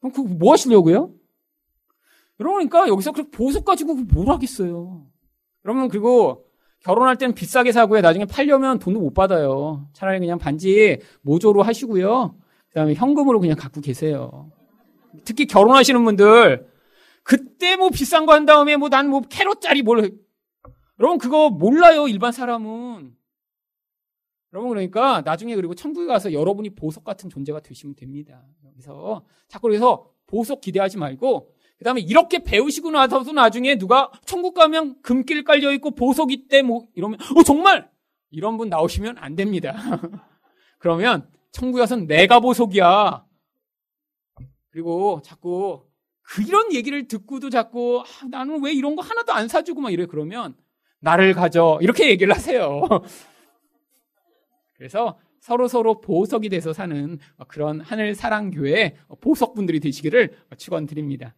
그럼 0.00 0.12
그거 0.12 0.28
뭐 0.28 0.52
하시려고요? 0.52 1.12
그러니까 2.38 2.88
여기서 2.88 3.12
그 3.12 3.30
보석 3.30 3.64
가지고 3.64 3.94
뭘 3.94 4.28
하겠어요? 4.30 5.06
여러분, 5.64 5.88
그리고 5.88 6.46
결혼할 6.80 7.16
때는 7.16 7.34
비싸게 7.34 7.70
사고요. 7.70 8.00
나중에 8.00 8.24
팔려면 8.24 8.78
돈도 8.78 8.98
못 9.00 9.14
받아요. 9.14 9.86
차라리 9.92 10.18
그냥 10.18 10.38
반지 10.38 10.98
모조로 11.20 11.62
하시고요. 11.62 12.34
그 12.68 12.74
다음에 12.74 12.94
현금으로 12.94 13.38
그냥 13.38 13.56
갖고 13.56 13.80
계세요. 13.80 14.50
특히 15.24 15.46
결혼하시는 15.46 16.02
분들, 16.04 16.66
그때 17.22 17.76
뭐 17.76 17.90
비싼 17.90 18.26
거 18.26 18.32
한 18.32 18.46
다음에 18.46 18.76
뭐 18.76 18.88
난뭐 18.88 19.22
캐럿짜리 19.28 19.82
뭘, 19.82 20.10
여러분 20.98 21.18
그거 21.18 21.50
몰라요, 21.50 22.08
일반 22.08 22.32
사람은. 22.32 23.14
여러분 24.52 24.68
그러니까 24.70 25.22
나중에 25.22 25.54
그리고 25.54 25.74
천국에 25.74 26.06
가서 26.06 26.32
여러분이 26.32 26.70
보석 26.70 27.04
같은 27.04 27.30
존재가 27.30 27.60
되시면 27.60 27.94
됩니다. 27.94 28.42
그래서 28.72 29.24
자꾸 29.48 29.68
그래서 29.68 30.10
보석 30.26 30.60
기대하지 30.60 30.98
말고 30.98 31.52
그다음에 31.78 32.00
이렇게 32.00 32.42
배우시고 32.42 32.90
나서도 32.90 33.32
나중에 33.32 33.76
누가 33.76 34.10
천국 34.24 34.54
가면 34.54 35.00
금길 35.02 35.44
깔려 35.44 35.72
있고 35.72 35.92
보석 35.92 36.32
있대 36.32 36.62
뭐 36.62 36.86
이러면 36.94 37.18
어 37.36 37.42
정말 37.42 37.90
이런 38.30 38.56
분 38.56 38.68
나오시면 38.68 39.18
안 39.18 39.36
됩니다. 39.36 39.74
그러면 40.78 41.28
천국에 41.52 41.80
가서는 41.80 42.06
내가 42.06 42.40
보석이야. 42.40 43.24
그리고 44.70 45.20
자꾸 45.22 45.84
그런 46.22 46.72
얘기를 46.72 47.08
듣고도 47.08 47.50
자꾸 47.50 48.02
아, 48.02 48.26
나는 48.28 48.62
왜 48.62 48.72
이런 48.72 48.96
거 48.96 49.02
하나도 49.02 49.32
안 49.32 49.48
사주고 49.48 49.80
막 49.80 49.92
이래 49.92 50.06
그러면 50.06 50.54
나를 51.00 51.34
가져 51.34 51.78
이렇게 51.82 52.08
얘기를 52.08 52.34
하세요. 52.34 52.82
그래서 54.82 55.16
서로 55.38 55.68
서로 55.68 56.00
보석이 56.00 56.48
돼서 56.48 56.72
사는 56.72 57.16
그런 57.46 57.80
하늘 57.80 58.16
사랑 58.16 58.50
교회 58.50 58.96
보석분들이 59.20 59.78
되시기를 59.78 60.32
축원드립니다. 60.56 61.36